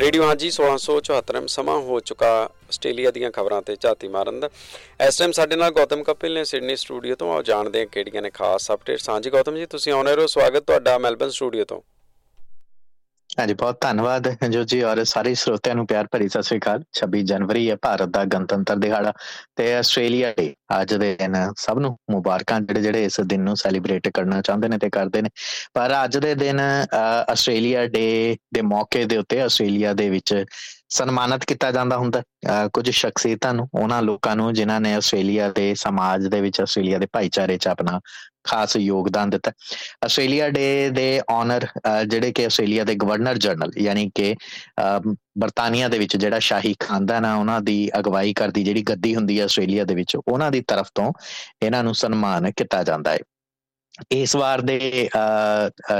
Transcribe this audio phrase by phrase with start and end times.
[0.00, 2.28] Radio ਹਾਂਜੀ 1674 ਸਮਾਂ ਹੋ ਚੁੱਕਾ
[2.68, 4.48] ਆਸਟ੍ਰੇਲੀਆ ਦੀਆਂ ਖਬਰਾਂ ਤੇ ਝਾਤੀ ਮਾਰਨ ਦਾ।
[5.06, 8.30] ਇਸ ਟਾਈਮ ਸਾਡੇ ਨਾਲ ਗੌਤਮ ਕਪਿਲ ਨੇ ਸਿਡਨੀ ਸਟੂਡੀਓ ਤੋਂ। ਆਓ ਜਾਣਦੇ ਹਾਂ ਕਿਹੜੀਆਂ ਨੇ
[8.30, 11.80] ਖਾਸ ਅਪਡੇਟਸ ਹਾਂਜੀ ਗੌਤਮ ਜੀ, ਤੁਸੀਂ ਆਉਣੇ ਰਹੋ ਸਵਾਗਤ ਤੁਹਾਡਾ ਮੈਲਬਨ ਸਟੂਡੀਓ ਤੋਂ।
[13.38, 17.20] ਹਾਂਜੀ, ਬਹੁਤ ਧੰਨਵਾਦ ਜੋ ਜੀ ਔਰ ਸਾਰੇ ਸਰੋਤਿਆਂ ਨੂੰ ਪਿਆਰ ਭਰੀ ਸਤਿ ਸ੍ਰੀ ਅਕਾਲ। 26
[17.26, 19.12] ਜਨਵਰੀ ਹੈ, ਭਾਰਤ ਦਾ ਗਣਤੰਤਰ ਦਿਹਾੜਾ
[19.56, 20.46] ਤੇ ਆਸਟ੍ਰੇਲੀਆ ਡੇ
[20.80, 24.78] ਅੱਜ ਦੇ ਦਿਨ ਸਭ ਨੂੰ ਮੁਬਾਰਕਾਂ ਜਿਹੜੇ ਜਿਹੜੇ ਇਸ ਦਿਨ ਨੂੰ ਸੈਲੀਬ੍ਰੇਟ ਕਰਨਾ ਚਾਹੁੰਦੇ ਨੇ
[24.78, 25.30] ਤੇ ਕਰਦੇ ਨੇ।
[25.74, 30.34] ਪਰ ਅੱਜ ਦੇ ਦਿਨ ਆਸਟ੍ਰੇਲੀਆ ਡੇ ਦੇ ਮੌਕੇ ਦੇ ਉੱਤੇ, ਆਸਟ੍ਰੇਲੀਆ ਦੇ ਵਿੱਚ
[30.88, 32.22] ਸਨਮਾਨਿਤ ਕੀਤਾ ਜਾਂਦਾ ਹੁੰਦਾ।
[32.72, 37.06] ਕੁਝ ਸ਼ਖਸੀਅਤਾਂ ਨੂੰ, ਉਹਨਾਂ ਲੋਕਾਂ ਨੂੰ ਜਿਨ੍ਹਾਂ ਨੇ ਆਸਟ੍ਰੇਲੀਆ ਦੇ ਸਮਾਜ ਦੇ ਵਿੱਚ, ਆਸਟ੍ਰੇਲੀਆ ਦੇ
[37.12, 38.00] ਭਾਈਚਾਰੇ 'ਚ ਆਪਣਾ
[38.44, 39.50] ਖਾਸ ਯੋਗਦਾਨ ਦਿੱਤਾ।
[40.04, 41.66] ਆਸਟ੍ਰੇਲੀਆ ਡੇ ਦੇ ਆਨਰ
[42.06, 44.34] ਜਿਹੜੇ ਕਿ ਆਸਟ੍ਰੇਲੀਆ ਦੇ ਗਵਰਨਰ ਜਨਰਲ, ਯਾਨੀ ਕਿ
[45.38, 49.44] ਬਰਤਾਨੀਆ ਦੇ ਵਿੱਚ ਜਿਹੜਾ ਸ਼ਾਹੀ ਖਾਨਦਾਨ ਆ, ਉਹਨਾਂ ਦੀ ਅਗਵਾਈ ਕਰਦੀ ਜਿਹੜੀ ਗੱਦੀ ਹੁੰਦੀ ਹੈ
[49.44, 51.12] ਆਸਟ੍ਰੇਲੀਆ ਦੇ ਵਿੱਚ, ਉਹਨਾਂ ਦੀ ਤਰਫ ਤੋਂ
[51.62, 53.18] ਇਹਨਾਂ ਨੂੰ ਸਨਮਾਨ ਕੀਤਾ ਜਾਂਦਾ ਹੈ।
[54.12, 55.08] ਇਸ ਵਾਰ ਦੇ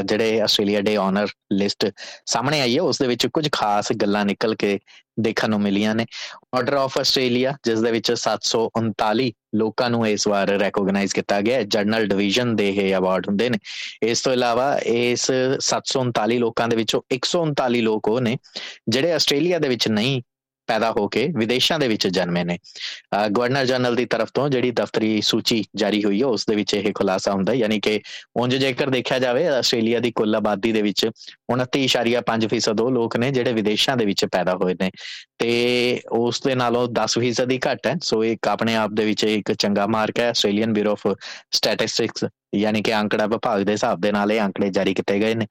[0.05, 1.87] ਜਿਹੜੇ ਆਸਟ੍ਰੇਲੀਆ ਡੇ ਆਨਰ ਲਿਸਟ
[2.27, 4.79] ਸਾਹਮਣੇ ਆਈ ਹੈ, ਉਸ ਦੇ ਵਿੱਚ ਕੁਝ ਖਾਸ ਗੱਲਾਂ ਨਿਕਲ ਕੇ
[5.21, 6.05] ਦੇਖਣ ਨੂੰ ਮਿਲੀਆਂ ਨੇ।
[6.57, 12.07] ਆਰਡਰ ਆਫ ਆਸਟ੍ਰੇਲੀਆ ਜਿਸ ਦੇ ਵਿੱਚ 739 ਲੋਕਾਂ ਨੂੰ ਇਸ ਵਾਰ ਰੈਕੋਗਨਾਈਜ਼ ਕੀਤਾ ਗਿਆ ਜਰਨਲ
[12.09, 13.59] ਡਿਵੀਜ਼ਨ ਦੇ ਇਹ ਅਵਾਰਡ ਹੁੰਦੇ ਨੇ।
[14.03, 18.37] ਇਸ ਤੋਂ ਇਲਾਵਾ ਇਸ 739 ਲੋਕਾਂ ਦੇ ਵਿੱਚੋਂ 139 ਲੋਕ ਉਹ ਨੇ,
[18.89, 20.21] ਜਿਹੜੇ ਆਸਟ੍ਰੇਲੀਆ ਦੇ ਵਿੱਚ ਨਹੀਂ
[20.69, 22.59] ਪੈਦਾ ਹੋ ਕੇ ਵਿਦੇਸ਼ਾਂ ਦੇ ਵਿੱਚ ਜਨਮੇ ਨੇ।
[23.31, 26.93] ਗਵਰਨਰ ਜਨਰਲ ਦੀ ਤਰਫ ਤੋਂ ਜਿਹੜੀ ਦਫ਼ਤਰੀ ਸੂਚੀ ਜਾਰੀ ਹੋਈ ਹੈ ਉਸ ਦੇ ਵਿੱਚ ਇਹ
[26.95, 28.01] ਖੁਲਾਸਾ ਹੁੰਦਾ ਹੈ ਯਾਨੀ ਕਿ
[28.37, 31.07] ਉਂਝ ਜੇਕਰ ਦੇਖਿਆ ਜਾਵੇ, ਆਸਟ੍ਰੇਲੀਆ ਦੀ ਕੁੱਲ ਆਬਾਦੀ ਦੇ ਵਿੱਚ
[31.49, 34.91] 29.5% ਉਹ ਲੋਕ ਨੇ ਜਿਹੜੇ ਵਿਦੇਸ਼ਾਂ ਦੇ ਵਿੱਚ ਪੈਦਾ ਹੋਏ ਨੇ।
[35.39, 35.51] ਤੇ
[36.13, 39.87] ਉਸ ਦੇ ਨਾਲੋਂ 10% ਹੀ ਘੱਟ ਹੈ, ਸੋ ਇੱਕ ਆਪਣੇ ਆਪ ਦੇ ਵਿੱਚ ਇੱਕ ਚੰਗਾ
[39.87, 41.07] ਮਾਰਕ ਹੈ। ਆਸਟ੍ਰੇਲੀਅਨ ਬਿਊਰੋ ਆਫ
[41.53, 45.47] ਸਟੈਟਿਸਟਿਕਸ, ਯਾਨੀ ਕਿ ਅੰਕੜਾ ਵਿਭਾਗ ਦੇ ਹਿਸਾਬ ਦੇ ਨਾਲ ਇਹ ਅੰਕੜੇ ਜਾਰੀ ਕੀਤੇ ਗਏ ਨੇ।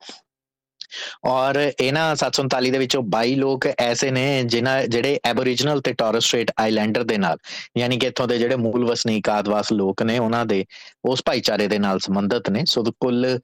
[1.28, 6.52] ਔਰ ਇਹਨਾਂ 739 ਦੇ ਵਿੱਚੋਂ 22 ਲੋਕ ਐਸੇ ਨੇ ਜਿਨ੍ਹਾਂ, ਜਿਹੜੇ ਐਬੋਰੀਜਨਲ ਤੇ ਟੋਰਸ ਸਟ੍ਰੇਟ
[6.60, 7.38] ਆਈਲੈਂਡਰ ਦੇ ਨਾਲ,
[7.78, 10.64] ਯਾਨੀ ਕਿ ਇੱਥੋਂ ਦੇ ਜਿਹੜੇ ਮੂਲ ਵਸਨੀਕ ਆਦਵਾਸ ਲੋਕ ਨੇ ਉਹਨਾਂ ਦੇ,
[11.06, 13.40] ਉਸ ਭਾਈਚਾਰੇ ਦੇ ਨਾਲ ਸੰਬੰਧਿਤ ਨੇ। ਸੋ ਕੁੱਲ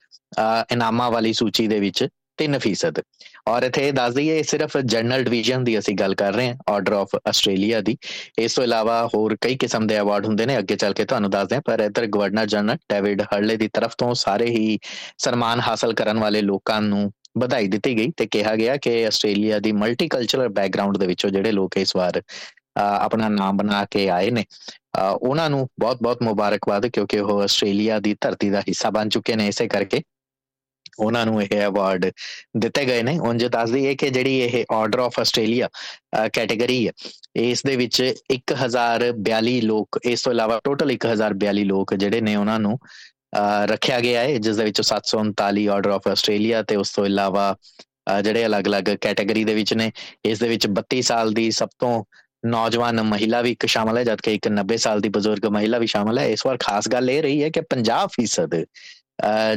[0.71, 3.01] ਇਨਾਮਾਂ ਵਾਲੀ ਸੂਚੀ ਦੇ ਵਿੱਚ 3%
[3.47, 7.15] ਔਰ ਇਥੇ ਦੱਸ ਦਈਏ ਸਿਰਫ ਜਨਰਲ ਡਿਵੀਜ਼ਨ ਦੀ ਅਸੀਂ ਗੱਲ ਕਰ ਰਹੇ ਹਾਂ ਆਰਡਰ ਆਫ
[7.29, 7.95] ਆਸਟ੍ਰੇਲੀਆ ਦੀ।
[8.39, 11.55] ਇਸ ਤੋਂ ਇਲਾਵਾ ਹੋਰ ਕਈ ਕਿਸਮ ਦੇ ਅਵਾਰਡ ਹੁੰਦੇ ਨੇ, ਅੱਗੇ ਚੱਲ ਕੇ ਤੁਹਾਨੂੰ ਦੱਸਦੇ
[11.55, 14.77] ਹਾਂ ਪਰ ਇਧਰ ਗਵਰਨਰ ਜਨਰਲ ਡੇਵਿਡ ਹਰਲੇ ਦੀ ਤਰਫ ਤੋਂ ਸਾਰੇ ਹੀ
[15.17, 19.71] ਸਨਮਾਨ ਹਾਸਲ ਕਰਨ ਵਾਲੇ ਲੋਕਾਂ ਨੂੰ ਵਧਾਈ ਦਿੱਤੀ ਗਈ ਤੇ ਕਿਹਾ ਗਿਆ ਕਿ ਆਸਟ੍ਰੇਲੀਆ ਦੀ
[19.71, 22.21] ਮਲਟੀਕਲਚਰਲ ਬੈਕਗ੍ਰਾਉਂਡ ਦੇ ਵਿੱਚੋਂ ਜਿਹੜੇ ਲੋਕ ਇਸ ਵਾਰ
[22.79, 24.45] ਆਪਣਾ ਨਾਮ ਬਣਾ ਕੇ ਆਏ ਨੇ
[25.21, 29.67] ਉਹਨਾਂ ਨੂੰ ਬਹੁਤ-ਬਹੁਤ ਮੁਬਾਰਕਬਾਦ ਕਿਉਂਕਿ ਉਹ ਆਸਟ੍ਰੇਲੀਆ ਦੀ ਧਰਤੀ ਦਾ ਹਿੱਸਾ ਬਣ ਚੁੱਕੇ ਨੇ ਇਸੇ
[29.67, 30.01] ਕਰਕੇ।
[30.99, 32.05] ਉਹਨਾਂ ਨੂੰ ਇਹ ਅਵਾਰਡ
[32.57, 35.69] ਦਿੱਤੇ ਗਏ ਨੇ। ਉਂਝ ਦੱਸਦੀ ਹੈ ਕਿ ਜਿਹੜੀ ਇਹ ਆਰਡਰ ਆਫ ਆਸਟ੍ਰੇਲੀਆ
[36.33, 36.91] ਕੈਟਾਗਰੀ ਹੈ,
[37.35, 38.01] ਇਸ ਦੇ ਵਿੱਚ
[38.31, 42.77] 1042 ਲੋਕ, ਇਸ ਤੋਂ ਇਲਾਵਾ ਟੋਟਲ 1042 ਲੋਕ ਜਿਹੜੇ ਨੇ ਉਹਨਾਂ ਨੂੰ
[43.67, 47.55] ਰੱਖਿਆ ਗਿਆ ਹੈ, ਜਿਸ ਦੇ ਵਿੱਚ 739 ਆਰਡਰ ਆਫ ਆਸਟ੍ਰੇਲੀਆ ਤੇ ਉਸ ਤੋਂ ਇਲਾਵਾ
[48.23, 49.91] ਜਿਹੜੇ ਅਲੱਗ-ਅਲੱਗ ਕੈਟਾਗਰੀ ਦੇ ਵਿੱਚ ਨੇ,
[50.25, 52.03] ਇਸ ਦੇ ਵਿੱਚ 32 ਸਾਲ ਦੀ ਸਭ ਤੋਂ
[52.45, 56.19] ਨੌਜਵਾਨ ਮਹਿਲਾ ਵੀ ਇੱਕ ਸ਼ਾਮਲ ਹੈ, ਜਦਕਿ ਇੱਕ 90 ਸਾਲ ਦੀ ਬਜ਼ੁਰਗ ਮਹਿਲਾ ਵੀ ਸ਼ਾਮਲ
[56.19, 58.65] ਹੈ। ਇਸ ਵਾਰ ਖਾਸ ਗੱਲ ਇਹ ਰਹੀ ਹੈ ਕਿ 50%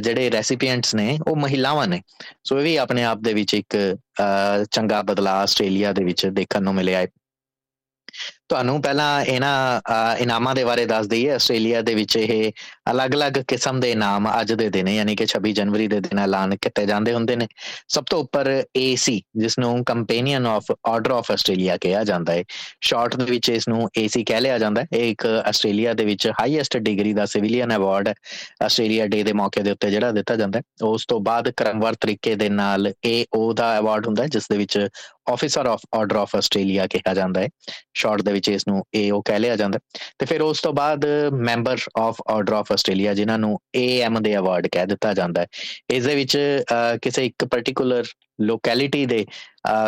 [0.01, 2.01] ਜਿਹੜੇ ਰੈਸੀਪੀਐਂਟਸ ਨੇ, ਉਹ ਮਹਿਲਾਵਾਂ ਨੇ।
[2.43, 3.77] ਸੋ ਇਹ ਵੀ ਆਪਣੇ ਆਪ ਦੇ ਵਿੱਚ ਇੱਕ
[4.71, 7.07] ਚੰਗਾ ਬਦਲਾਅ ਆਸਟ੍ਰੇਲੀਆ ਦੇ ਵਿੱਚ ਦੇਖਣ ਨੂੰ ਮਿਲਿਆ ਹੈ।
[8.49, 12.51] ਤੁਹਾਨੂੰ ਪਹਿਲਾਂ ਇਹਨਾਂ ਇਨਾਮਾਂ ਦੇ ਬਾਰੇ ਦੱਸ ਦਈਏ। ਆਸਟ੍ਰੇਲੀਆ ਦੇ ਵਿੱਚ ਇਹ
[12.91, 16.85] ਅਲੱਗ-ਅਲੱਗ ਕਿਸਮ ਦੇ ਇਨਾਮ ਅੱਜ ਦੇ ਦਿਨ ਯਾਨੀ ਕਿ 26 ਜਨਵਰੀ ਦੇ ਦਿਨ ਐਲਾਨ ਕੀਤੇ
[16.85, 17.47] ਜਾਂਦੇ ਹੁੰਦੇ ਨੇ।
[17.87, 18.49] ਸਭ ਤੋਂ ਉੱਪਰ
[18.79, 22.43] AC ਜਿਸ ਨੂੰ companion of order of Australia ਕਿਹਾ ਜਾਂਦਾ ਹੈ।
[22.81, 26.27] ਸ਼ਾਰਟ ਦੇ ਵਿੱਚ ਇਸ ਨੂੰ AC ਕਹਿ ਲਿਆ ਜਾਂਦਾ ਹੈ। ਇਹ ਇੱਕ ਆਸਟ੍ਰੇਲੀਆ ਦੇ ਵਿੱਚ
[26.41, 28.13] ਹਾਈਐਸਟ ਡਿਗਰੀ ਦਾ ਸਿਵਿਲੀਅਨ ਅਵਾਰਡ ਹੈ
[28.63, 32.35] ਆਸਟ੍ਰੇਲੀਆ ਡੇ ਦੇ ਮੌਕੇ ਦੇ ਉੱਤੇ ਜਿਹੜਾ ਦਿੱਤਾ ਜਾਂਦਾ ਹੈ। ਉਸ ਤੋਂ ਬਾਅਦ ਕ੍ਰਮਵਾਰ ਤਰੀਕੇ
[32.35, 34.87] ਦੇ ਨਾਲ AO ਦਾ ਅਵਾਰਡ ਹੁੰਦਾ ਹੈ, ਜਿਸ ਦੇ ਵਿੱਚ
[35.31, 37.47] officer of order of Australia ਕਿਹਾ ਜਾਂਦਾ ਹੈ।
[37.93, 39.79] ਸ਼ਾਰਟ ਦੇ ਵਿੱਚ ਇਸ ਨੂੰ ਏਓ ਕਹਿ ਲਿਆ ਜਾਂਦਾ
[40.19, 41.05] ਤੇ ਫਿਰ ਉਸ ਤੋਂ ਬਾਅਦ
[41.41, 45.47] member of order of Australia, ਜਿਨ੍ਹਾਂ ਨੂੰ ਏਐਮ ਦੇ ਅਵਾਰਡ ਕਹਿ ਦਿੱਤਾ ਜਾਂਦਾ ਹੈ।
[45.89, 46.37] ਇਸ ਦੇ ਵਿੱਚ
[47.01, 48.05] ਕਿਸੇ ਇੱਕ ਪਾਰਟਿਕੂਲਰ
[48.41, 49.25] ਲੋਕੈਲਿਟੀ ਦੇ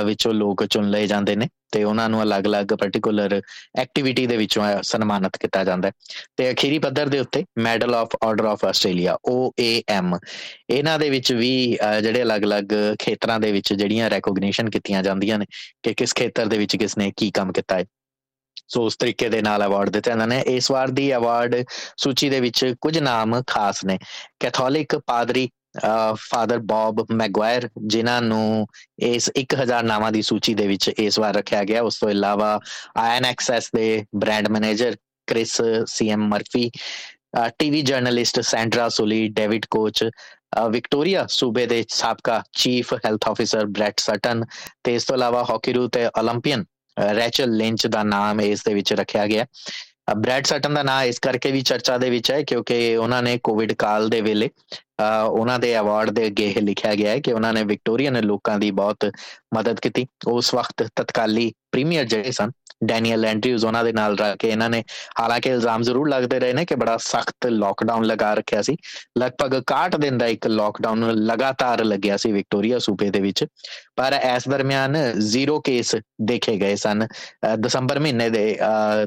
[0.06, 3.34] ਵਿੱਚੋਂ ਲੋਕ ਚੁਣ ਲਏ ਜਾਂਦੇ ਨੇ ਤੇ ਉਹਨਾਂ ਨੂੰ ਅਲੱਗ-ਅਲੱਗ ਪਾਰਟਿਕੂਲਰ
[3.80, 5.92] ਐਕਟੀਵਿਟੀ ਦੇ ਵਿੱਚੋਂ ਸਨਮਾਨਿਤ ਕੀਤਾ ਜਾਂਦਾ
[6.38, 10.18] ਤੇ ਅਖੀਰੀ ਪੱਧਰ ਦੇ ਉੱਤੇ medal of order of Australia OAM
[10.70, 11.52] ਇਹਨਾਂ ਦੇ ਵਿੱਚ ਵੀ
[12.02, 15.46] ਜਿਹੜੇ ਅਲੱਗ-ਅਲੱਗ ਖੇਤਰਾਂ ਦੇ ਵਿੱਚ ਜਿਹੜੀਆਂ ਰੈਕੋਗਨੀਸ਼ਨ ਕੀਤੀਆਂ ਜਾਂਦੀਆਂ ਨੇ
[15.84, 17.86] ਕਿ ਕਿਸ ਖੇਤਰ ਦੇ ਵਿੱਚ ਕਿਸ ਨੇ ਕੀ ਕੰਮ ਕੀਤਾ ਹੈ।
[18.70, 21.56] ਸੋ ਉਸ ਤਰੀਕੇ ਦੇ ਨਾਲ ਅਵਾਰਡ ਦਿੱਤੇ ਇਹਨਾਂ ਨੇ। ਇਸ ਵਾਰ ਦੀ ਅਵਾਰਡ
[21.98, 23.98] ਸੂਚੀ ਦੇ ਵਿੱਚ ਕੁਝ ਨਾਮ ਖਾਸ ਨੇ।
[24.40, 25.50] ਕੈਥੋਲਿਕ ਪਾਦਰੀ
[26.20, 28.68] ਫਾਦਰ ਬੌਬ ਮੈਗਵਾਇਰ, ਜਿਨ੍ਹਾਂ ਨੂੰ
[29.00, 32.60] ਇਸ 1000 ਨਾਵਾਂ ਦੀ ਸੂਚੀ ਦੇ ਵਿੱਚ ਇਸ ਵਾਰ ਰੱਖਿਆ ਗਿਆ। ਉਸ ਤੋਂ ਇਲਾਵਾ
[33.00, 34.96] ਆਇਨ ਐਕਸੈਸ ਦੇ brand manager
[35.28, 36.70] Chris CM Murphy
[37.60, 40.04] TV journalist Sandra Sully, David Koch
[40.72, 44.44] Victoria ਸੂਬੇ ਦੇ ਸਾਬਕਾ chief health officer Brett Sutton
[44.84, 46.64] ਤੇ ਇਸ ਤੋਂ ਇਲਾਵਾ ਹਾਕੀ ਰੂ ਤੇ 올림픽ੀਅਨ
[47.16, 49.46] ਰੈਚਲ ਲਿੰਚ ਦਾ ਨਾਮ ਇਸ ਦੇ ਵਿੱਚ ਰੱਖਿਆ ਗਿਆ।
[50.18, 53.74] ਬ੍ਰੈਡ ਸਟਨ ਦਾ ਨਾਮ ਇਸ ਕਰਕੇ ਵੀ ਚਰਚਾ ਦੇ ਵਿੱਚ ਹੈ ਕਿਉਂਕਿ ਉਹਨਾਂ ਨੇ ਕੋਵਿਡ
[53.74, 54.50] ਕਾਲ ਦੇ ਵੇਲੇ
[55.00, 58.72] ਉਹਨਾਂ ਦੇ ਅਵਾਰਡ ਦੇ ਅੱਗੇ ਇਹ ਲਿਖਿਆ ਗਿਆ ਹੈ ਕਿ ਉਹਨਾਂ ਨੇ ਵਿਕਟੋਰੀਅਨ ਲੋਕਾਂ ਦੀ
[58.74, 59.10] ਬਹੁਤ
[59.56, 62.52] ਮਦਦ ਕੀਤੀ। ਉਸ ਵਕਤ ਤਤਕਾਲੀ ਪ੍ਰੀਮੀਅਰ ਜਿਹੜੇ ਸਨ
[62.86, 64.84] ਡੈਨੀਅਲ ਐਂਡਰਿਊਜ਼ ਉਹਨਾਂ ਦੇ ਨਾਲ ਰਹਿ ਕੇ ਇਹਨਾਂ ਨੇ
[65.20, 68.76] ਹਾਲਾਂਕਿ ਇਲਜ਼ਾਮ ਜ਼ਰੂਰ ਲੱਗਦੇ ਰਹੇ ਨੇ ਕਿ ਬੜਾ ਸਖਤ ਲਾਕਡਾਊਨ ਲਗਾ ਰੱਖਿਆ ਸੀ।
[69.20, 73.46] ਲਗਭਗ 61 ਦਿਨ ਦਾ ਇੱਕ ਲਾਕਡਾਊਨ ਲਗਾਤਾਰ ਲੱਗਿਆ ਸੀ ਵਿਕਟੋਰੀਆ ਸੂਬੇ ਦੇ ਵਿੱਚ।
[73.96, 77.08] ਪਰ ਇਸ ਦਰਮਿਆਨ ਜ਼ੀਰੋ ਕੇਸ ਦੇਖੇ ਗਏ ਸਨ।
[77.60, 78.46] ਦਸੰਬਰ ਮਹੀਨੇ ਦੇ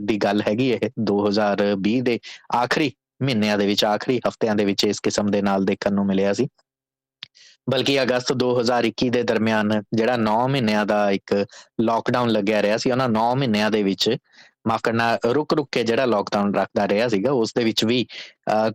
[0.02, 2.18] ਦੀ ਗੱਲ ਹੈਗੀ ਇਹ 2020 ਦੇ
[2.56, 2.90] ਆਖਰੀ
[3.22, 6.48] ਮਹੀਨਿਆਂ ਦੇ ਵਿੱਚ, ਆਖਰੀ ਹਫ਼ਤਿਆਂ ਦੇ ਵਿੱਚ ਇਸ ਕਿਸਮ ਦੇ ਨਾਲ ਦੇਖਣ ਨੂੰ ਮਿਲਿਆ ਸੀ।
[7.70, 11.34] ਬਲਕਿ ਅਗਸਤ 2021 ਦੇ ਦਰਮਿਆਨ ਜਿਹੜਾ 9 ਮਹੀਨਿਆਂ ਦਾ ਇੱਕ
[11.80, 14.16] ਲਾਕਡਾਊਨ ਲੱਗਿਆ ਰਿਹਾ ਸੀ, ਉਹਨਾਂ 9 ਮਹੀਨਿਆਂ ਦੇ ਵਿੱਚ
[14.68, 18.06] ਮਾਫ ਕਰਨਾ ਰੁਕ ਰੁਕ ਕੇ ਜਿਹੜਾ ਲਾਕਡਾਊਨ ਰੱਖਦਾ ਰਿਹਾ ਸੀਗਾ, ਉਸ ਦੇ ਵਿੱਚ ਵੀ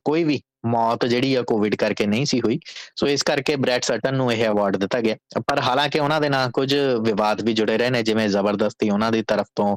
[0.06, 2.60] ਕੋਈ ਵੀ ਮੌਤ ਜਿਹੜੀ ਆ ਕੋਵਿਡ ਕਰਕੇ ਨਹੀਂ ਸੀ ਹੋਈ।
[2.96, 5.16] ਸੋ ਇਸ ਕਰਕੇ ਬ੍ਰੈਡ ਸਟਨ ਨੂੰ ਇਹ ਅਵਾਰਡ ਦਿੱਤਾ ਗਿਆ।
[5.48, 9.22] ਪਰ ਹਾਲਾਂਕਿ ਉਹਨਾਂ ਦੇ ਨਾਲ ਕੁਝ ਵਿਵਾਦ ਵੀ ਜੁੜੇ ਰਹੇ ਨੇ, ਜਿਵੇਂ ਜ਼ਬਰਦਸਤੀ ਉਹਨਾਂ ਦੀ
[9.28, 9.76] ਤਰਫ ਤੋਂ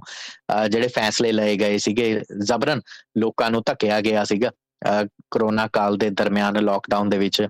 [0.69, 2.81] ਜਿਹੜੇ ਫੈਸਲੇ ਲਏ ਗਏ ਸੀਗੇ, ਜ਼ਬਰਨ
[3.19, 4.51] ਲੋਕਾਂ ਨੂੰ ਧੱਕਿਆ ਗਿਆ ਸੀਗਾ।
[5.31, 7.41] ਕਰੋਨਾ ਕਾਲ ਦੇ ਦਰਮਿਆਨ ਲਾਕਡਾਊਨ ਦੇ ਵਿੱਚ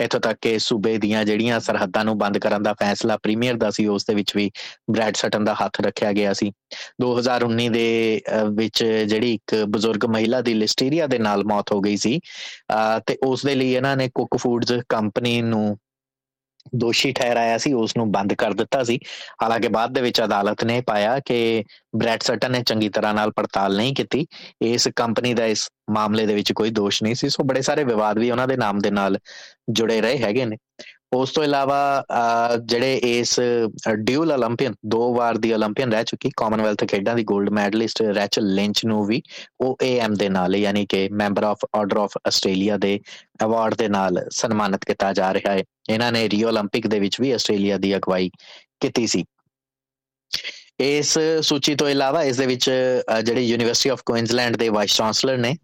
[0.00, 3.86] ਇੱਥੋਂ ਤੱਕ ਕਿ ਸੂਬੇ ਦੀਆਂ ਜਿਹੜੀਆਂ ਸਰਹੱਦਾਂ ਨੂੰ ਬੰਦ ਕਰਨ ਦਾ ਫੈਸਲਾ ਪ੍ਰੀਮੀਅਰ ਦਾ ਸੀ,
[3.86, 4.50] ਉਸ ਦੇ ਵਿੱਚ ਵੀ
[4.90, 6.52] ਬ੍ਰੈਡ ਸਟਨ ਦਾ ਹੱਥ ਰੱਖਿਆ ਗਿਆ ਸੀ।
[7.00, 8.20] 2019 ਦੇ
[8.54, 12.18] ਵਿੱਚ ਜਿਹੜੀ ਇੱਕ ਬਜ਼ੁਰਗ ਮਹਿਲਾ ਦੀ ਲਿਸਟੀਰੀਆ ਦੇ ਨਾਲ ਮੌਤ ਹੋ ਗਈ ਸੀ।
[13.06, 15.76] ਤੇ ਉਸ ਦੇ ਲਈ ਇਹਨਾਂ ਨੇ ਕੁੱਕ ਫੂਡਸ ਕੰਪਨੀ ਨੂੰ
[16.76, 18.98] ਦੋਸ਼ੀ ਠਹਿਰਾਇਆ ਸੀ ਉਸ ਨੂੰ ਬੰਦ ਕਰ ਦਿੱਤਾ ਸੀ।
[19.42, 21.64] ਹਾਲਾਂਕਿ ਬਾਅਦ ਦੇ ਵਿੱਚ ਅਦਾਲਤ ਨੇ ਪਾਇਆ ਕਿ
[21.96, 24.26] ਬ੍ਰੈਡ ਸਟਨ ਨੇ ਚੰਗੀ ਤਰ੍ਹਾਂ ਨਾਲ ਪੜਤਾਲ ਨਹੀਂ ਕੀਤੀ।
[24.62, 28.18] ਇਸ ਕੰਪਨੀ ਦਾ ਇਸ ਮਾਮਲੇ ਦੇ ਵਿੱਚ ਕੋਈ ਦੋਸ਼ ਨਹੀਂ ਸੀ। ਸੋ ਬੜੇ ਸਾਰੇ ਵਿਵਾਦ
[28.18, 29.18] ਵੀ ਉਹਨਾਂ ਦੇ ਨਾਮ ਦੇ ਨਾਲ
[29.70, 30.56] ਜੁੜੇ ਰਹੇ ਹੈਗੇ ਨੇ।
[31.12, 31.78] ਉਸ ਤੋਂ ਇਲਾਵਾ
[32.64, 33.38] ਜਿਹੜੇ ਇਸ
[33.98, 38.84] ਡਿਊਲ 올림픽ਨ ਦੋ ਵਾਰ ਦੀ 올림픽ਨ ਰਹਿ ਚੁੱਕੀ ਕਾਮਨਵੈਲਥ ਖੇਡਾਂ ਦੀ 골ਡ ਮੈਡਲਿਸਟ ਰੈਚਲ ਲਿੰਚ
[38.86, 39.22] ਨੂੰ ਵੀ,
[39.60, 42.98] ਉਹ ਏਐਮ ਦੇ ਨਾਲ, ਯਾਨੀ ਕਿ member of order of Australia ਦੇ
[43.44, 47.32] ਅਵਾਰਡ ਦੇ ਨਾਲ ਸਨਮਾਨਿਤ ਕੀਤਾ ਜਾ ਰਿਹਾ ਹੈ। ਇਹਨਾਂ ਨੇ ਰੀਓ 올림픽 ਦੇ ਵਿੱਚ ਵੀ
[47.32, 48.30] ਆਸਟ੍ਰੇਲੀਆ ਦੀ ਅਗਵਾਈ
[48.80, 49.24] ਕੀਤੀ ਸੀ।
[50.80, 52.70] ਇਸ ਸੂਚੀ ਤੋਂ ਇਲਾਵਾ, ਇਸ ਦੇ ਵਿੱਚ
[53.24, 55.56] ਜਿਹੜੇ ਯੂਨੀਵਰਸਿਟੀ ਆਫ ਕੁਇਨਜ਼ਲੈਂਡ ਦੇ ਵਾਈਸ ਚਾਂਸਲਰ ਨੇ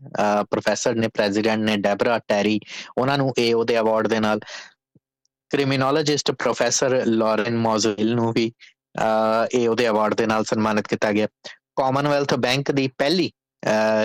[0.51, 2.59] ਪ੍ਰੋਫੈਸਰ ਨੇ ਪ੍ਰੈਜ਼ੀਡੈਂਟ ਨੇ ਡੈਬਰਾ ਟੈਰੀ
[2.99, 4.41] ਉਹਨਾਂ ਨੂੰ ਏਓ ਦੇ ਅਵਾਰਡ ਦੇ ਨਾਲ
[5.51, 8.51] ਕ੍ਰਿਮੀਨੋਲੋਜਿਸਟ ਪ੍ਰੋਫੈਸਰ ਲਾਰੈਨ ਮੋਜ਼ਿਲ ਨੂੰ ਵੀ
[9.55, 11.27] ਏਓ ਦੇ ਅਵਾਰਡ ਦੇ ਨਾਲ ਸਨਮਾਨਿਤ ਕੀਤਾ ਗਿਆ।
[11.77, 13.31] ਕਾਮਨਵੈਲਥ ਬੈਂਕ ਦੀ ਪਹਿਲੀ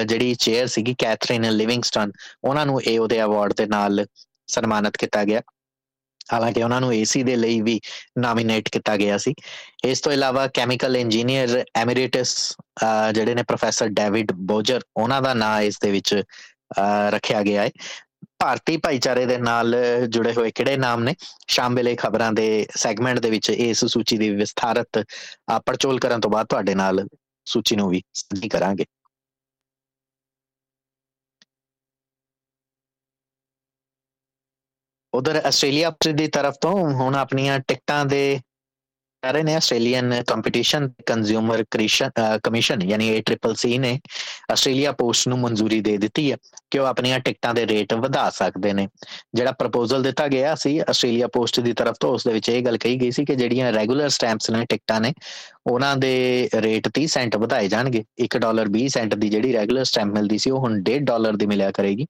[0.05, 2.11] ਜਿਹੜੀ ਚੇਅਰ ਸੀਗੀ ਕੈਥਰੀਨ ਲਿਵਿੰਗਸਟਨ
[2.43, 4.05] ਉਹਨਾਂ ਨੂੰ ਏਓ ਦੇ ਅਵਾਰਡ ਦੇ ਨਾਲ
[4.47, 5.41] ਸਨਮਾਨਿਤ ਕੀਤਾ ਗਿਆ।
[6.33, 7.79] ਹਾਲਾਂਕਿ ਉਹਨਾਂ ਨੂੰ ਏਸੀ ਦੇ ਲਈ ਵੀ
[8.19, 9.33] ਨਾਮੀਨੇਟ ਕੀਤਾ ਗਿਆ ਸੀ।
[9.85, 12.35] ਇਸ ਤੋਂ ਇਲਾਵਾ ਕੈਮੀਕਲ ਇੰਜੀਨੀਅਰ ਐਮੀਰੇਟਸ
[13.13, 16.13] ਜਿਹੜੇ ਨੇ ਪ੍ਰੋਫੈਸਰ ਡੇਵਿਡ ਬੋਜਰ ਉਹਨਾਂ ਦਾ ਨਾਮ ਇਸ ਦੇ ਵਿੱਚ
[17.13, 17.69] ਰੱਖਿਆ ਗਿਆ ਹੈ।
[18.41, 19.75] ਭਾਰਤੀ ਭਾਈਚਾਰੇ ਦੇ ਨਾਲ
[20.09, 21.15] ਜੁੜੇ ਹੋਏ ਕਿਹੜੇ ਨਾਮ ਨੇ?
[21.47, 22.45] ਸ਼ਾਮ ਵੇਲੇ ਖਬਰਾਂ ਦੇ
[22.77, 25.03] ਸੈਗਮੈਂਟ ਦੇ ਵਿੱਚ ਇਸ ਸੂਚੀ ਦੀ ਵਿਸਥਾਰਤ
[25.65, 27.05] ਪੜਚੋਲ ਕਰਨ ਤੋਂ ਬਾਅਦ ਤੁਹਾਡੇ ਨਾਲ
[27.47, 28.85] ਸੂਚੀ ਨੂੰ ਵੀ ਸਾਂਝੀ ਕਰਾਂਗੇ।
[35.13, 38.39] ਉਧਰ ਆਸਟ੍ਰੇਲੀਆ ਦੀ ਤਰਫ ਤੋਂ ਹੁਣ ਆਪਣੀਆਂ ਟਿਕਟਾਂ ਦੇ
[39.23, 41.63] ਕਰ ਰਹੇ ਨੇ ਆਸਟ੍ਰੇਲੀਅਨ ਕੰਪੀਟੀਸ਼ਨ ਕੰਜ਼ਿਊਮਰ
[42.43, 43.99] ਕਮਿਸ਼ਨ ਯਾਨੀ ACCC ਨੇ
[44.51, 46.37] ਆਸਟ੍ਰੇਲੀਆ ਪੋਸਟ ਨੂੰ ਮਨਜ਼ੂਰੀ ਦੇ ਦਿੱਤੀ ਹੈ
[46.71, 48.87] ਕਿ ਉਹ ਆਪਣੀਆਂ ਟਿਕਟਾਂ ਦੇ ਰੇਟ ਵਧਾ ਸਕਦੇ ਨੇ।
[49.33, 52.77] ਜਿਹੜਾ ਪ੍ਰਪੋਜ਼ਲ ਦਿੱਤਾ ਗਿਆ ਸੀ, ਆਸਟ੍ਰੇਲੀਆ ਪੋਸਟ ਦੀ ਤਰਫ ਤੋਂ, ਉਸ ਦੇ ਵਿੱਚ ਇਹ ਗੱਲ
[52.77, 55.13] ਕਹੀ ਗਈ ਸੀ ਕਿ ਜਿਹੜੀਆਂ ਰੈਗੂਲਰ ਸਟੈਂਪਸ ਨੇ, ਟਿਕਟਾਂ ਨੇ
[55.67, 60.13] ਉਹਨਾਂ ਦੇ ਰੇਟ 30 ਸੈਂਟ ਵਧਾਏ ਜਾਣਗੇ। 1 ਡਾਲਰ 20 ਸੈਂਟ ਦੀ ਜਿਹੜੀ ਰੈਗੂਲਰ ਸਟੈਂਪ
[60.13, 62.07] ਮਿਲਦੀ ਸੀ, ਉਹ ਹੁਣ 1.5 ਡਾਲਰ ਦੀ ਮਿਲਿਆ ਕਰੇਗੀ।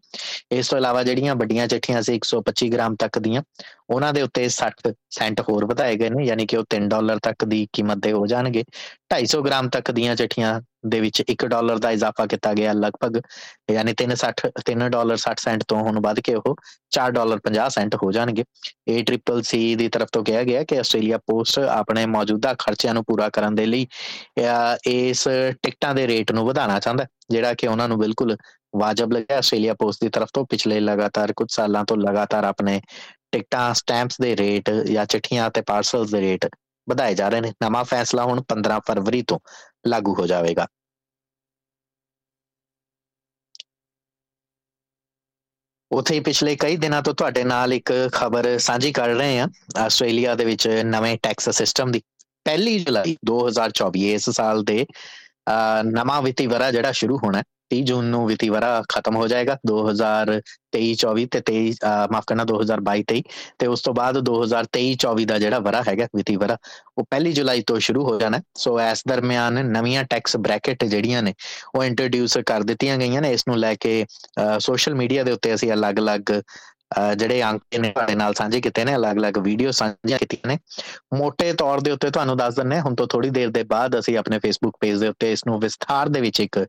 [0.52, 3.44] ਇਸ ਤੋਂ ਇਲਾਵਾ ਜਿਹੜੀਆਂ ਵੱਡੀਆਂ ਚਿੱਠੀਆਂ ਸੀ 125 ਗ੍ਰਾਮ ਤੱਕ ਦੀਆਂ,
[3.90, 7.46] ਉਹਨਾਂ ਦੇ ਉੱਤੇ 60 ਸੈਂਟ ਹੋਰ ਵਧਾਏ ਗਏ ਨੇ, ਯਾਨੀ ਕਿ ਉਹ 3 ਡਾਲਰ ਤੱਕ
[7.46, 8.64] ਦੀ ਕੀਮਤ ਦੇ ਹੋ ਜਾਣਗੇ।
[9.12, 13.18] 250 ਗ੍ਰਾਮ ਤੱਕ ਦੀਆਂ ਚਿੱਠੀਆਂ ਦੇ ਵਿੱਚ 1 ਡਾਲਰ ਦਾ ਇਜ਼ਾਫਾ ਕੀਤਾ ਗਿਆ ਲਗਭਗ,
[13.72, 16.56] ਯਾਨੀ 360 3 ਡਾਲਰ 60 ਸੈਂਟ ਤੋਂ ਹੁਣ ਵੱਧ ਕੇ ਉਹ
[16.98, 18.46] 4 ਡਾਲਰ 50 ਸੈਂਟ ਹੋ ਜਾਣਗੇ।
[18.88, 23.04] ਇਹ ਟ੍ਰਿਪਲ ਸੀ ਦੀ ਤਰਫ ਤੋਂ ਕਿਹਾ ਗਿਆ ਕਿ ਆਸਟ੍ਰੇਲੀਆ ਪੋਸਟ ਆਪਣੇ ਮੌਜੂਦਾ ਖਰਚਿਆਂ ਨੂੰ
[23.08, 23.88] ਪੂਰਾ ਕਰਨ ਦੇ ਲਈ
[24.96, 25.28] ਇਸ
[25.64, 28.36] ਟਿਕਟਾਂ ਦੇ ਰੇਟ ਨੂੰ ਵਧਾਉਣਾ ਚਾਹੁੰਦਾ ਜਿਹੜਾ ਕਿ ਉਹਨਾਂ ਨੂੰ ਬਿਲਕੁਲ
[28.76, 32.82] ਵਾਜਬ ਲੱਗਿਆ। ਆਸਟ੍ਰੇਲੀਆ ਪੋਸਟ ਦੀ ਤਰਫ ਤੋਂ ਪਿਛਲੇ ਲਗਾਤਾਰ ਕੁਝ ਸਾਲਾਂ ਤੋਂ ਲਗਾਤਾਰ ਆਪਣੇ
[33.32, 36.48] ਟਿਕਟਾਂ, ਸਟੈਂਪਸ ਦੇ ਰੇਟ ਜਾਂ ਚਿੱਠੀਆਂ ਤੇ ਪਾਰਸਲਸ ਦੇ ਰੇਟ
[36.92, 39.40] ਵਧਾਏ ਜਾ ਰਹੇ ਨੇ। ਨਵਾਂ ਫੈਸਲਾ ਹੁਣ 15 ਫਰਵਰੀ ਤੋਂ
[39.88, 40.68] ਲਾਗੂ ਹੋ ਜਾਵੇਗਾ।
[45.92, 50.36] ਉਥੇ ਹੀ ਪਿਛਲੇ ਕਈ ਦਿਨਾਂ ਤੋਂ ਤੁਹਾਡੇ ਨਾਲ ਇੱਕ ਖਬਰ ਸਾਂਝੀ ਕਰ ਰਹੇ ਹਾਂ। ਆਸਟ੍ਰੇਲੀਆ
[50.36, 52.02] ਦੇ ਵਿੱਚ ਨਵੇਂ ਟੈਕਸ ਸਿਸਟਮ ਦੀ
[52.46, 54.86] ਪਹਿਲੀ ਜੁਲਾਈ 2024 ਇਸ ਸਾਲ ਦੇ
[55.86, 60.94] ਨਵਾਂ ਵਿੱਤੀ ਵਰਾ ਜਿਹੜਾ ਸ਼ੁਰੂ ਹੋਣਾ 30 ਜੂਨ ਨੂੰ ਵਿੱਤੀ ਵਰਾ ਖਤਮ ਹੋ ਜਾਏਗਾ 2023
[61.02, 63.22] 24 ਤੇ 23 ਮਾਫ ਕਰਨਾ 2022 23
[63.60, 66.58] ਤੇ ਉਸ ਤੋਂ ਬਾਅਦ 2023 24 ਦਾ ਜਿਹੜਾ ਵਰਾ ਹੈਗਾ ਵਿੱਤੀ ਵਰਾ
[66.98, 71.34] ਉਹ ਪਹਿਲੀ ਜੁਲਾਈ ਤੋਂ ਸ਼ੁਰੂ ਹੋ ਜਾਣਾ ਸੋ ਇਸ ਦਰਮਿਆਨ ਨਵੀਆਂ ਟੈਕਸ ਬ੍ਰੈਕਟ ਜਿਹੜੀਆਂ ਨੇ
[71.76, 74.06] ਉਹ ਇੰਟਰੋਡਿਊਸ ਕਰ ਦਿੱਤੀਆਂ ਗਈਆਂ ਨੇ ਇਸ ਨੂੰ ਲੈ ਕੇ
[74.60, 76.34] ਸੋਸ਼ਲ ਮੀਡੀਆ ਦੇ ਉੱਤੇ ਅਸੀਂ ਅਲੱਗ-ਅਲੱਗ
[77.18, 80.58] ਜਿਹੜੇ ਅੰਕ ਨੇ ਤੁਹਾਡੇ ਨਾਲ ਸਾਂਝੇ ਕੀਤੇ ਨੇ ਅਲੱਗ-ਅਲੱਗ ਵੀਡੀਓ ਸਾਂਝੀਆਂ ਕੀਤੀਆਂ ਨੇ
[81.16, 84.40] ਮੋٹے ਤੌਰ ਦੇ ਉੱਤੇ ਤੁਹਾਨੂੰ ਦੱਸ ਦਿੰਨੇ ਹੁਣ ਤੋਂ ਥੋੜੀ ਦੇਰ ਦੇ ਬਾਅਦ ਅਸੀਂ ਆਪਣੇ
[84.40, 86.60] ਫੇਸਬੁੱਕ ਪੇਜ ਦੇ ਉੱਤੇ ਇਸ ਨੂੰ ਵਿਸਥਾਰ ਦੇ ਵਿੱਚ ਇੱਕ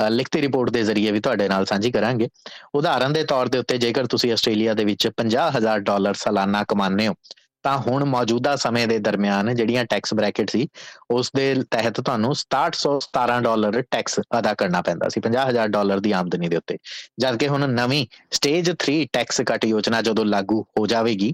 [0.00, 2.28] ਲਿਖਤੀ ਰਿਪੋਰਟ ਦੇ ਜ਼ਰੀਏ ਵੀ ਤੁਹਾਡੇ ਨਾਲ ਸਾਂਝੀ ਕਰਾਂਗੇ।
[2.74, 7.14] ਉਦਾਹਰਨ ਦੇ ਤੌਰ ਦੇ ਉੱਤੇ ਜੇਕਰ ਤੁਸੀਂ ਆਸਟ੍ਰੇਲੀਆ ਦੇ ਵਿੱਚ 50000 ਡਾਲਰ ਸਾਲਾਨਾ ਕਮਾਉਂਦੇ ਹੋ,
[7.62, 10.68] ਤਾਂ ਹੁਣ ਮੌਜੂਦਾ ਸਮੇਂ ਦੇ ਦਰਮਿਆਨ ਜਿਹੜੀਆਂ ਟੈਕਸ ਬ੍ਰੈਕਟ ਸੀ,
[11.10, 16.48] ਉਸ ਦੇ ਤਹਿਤ ਤੁਹਾਨੂੰ 6717 ਡਾਲਰ ਟੈਕਸ ਅਦਾ ਕਰਨਾ ਪੈਂਦਾ ਸੀ 50000 ਡਾਲਰ ਦੀ ਆਮਦਨੀ
[16.48, 16.76] ਦੇ ਉੱਤੇ।
[17.20, 21.32] ਜਦ ਕਿ ਹੁਣ ਨਵੀਂ ਸਟੇਜ 3 ਟੈਕਸ ਕੱਟ ਯੋਜਨਾ ਜਦੋਂ ਲਾਗੂ ਹੋ ਜਾਵੇਗੀ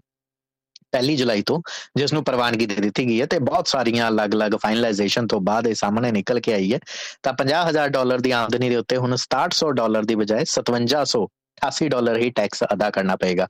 [0.92, 1.60] ਪਹਿਲੀ ਜੁਲਾਈ ਤੋਂ
[1.96, 5.74] ਜਿਸ ਨੂੰ ਪ੍ਰਵਾਨਗੀ ਦੇ ਦਿੱਤੀ ਗਈ ਹੈ ਤੇ ਬਹੁਤ ਸਾਰੀਆਂ ਅਲੱਗ-ਅਲੱਗ ਫਾਈਨਲਾਈਜੇਸ਼ਨ ਤੋਂ ਬਾਅਦ ਇਹ
[5.74, 6.78] ਸਾਹਮਣੇ ਨਿਕਲ ਕੇ ਆਈ ਹੈ।
[7.22, 11.24] ਤਾਂ 50000 ਡਾਲਰ ਦੀ ਆਮਦਨੀ ਦੇ ਉੱਤੇ ਹੁਣ 6700 ਡਾਲਰ ਦੀ ਬਜਾਏ 5700
[11.58, 13.46] 88 ਡਾਲਰ ਹੀ ਟੈਕਸ ਅਦਾ ਕਰਨਾ ਪਏਗਾ।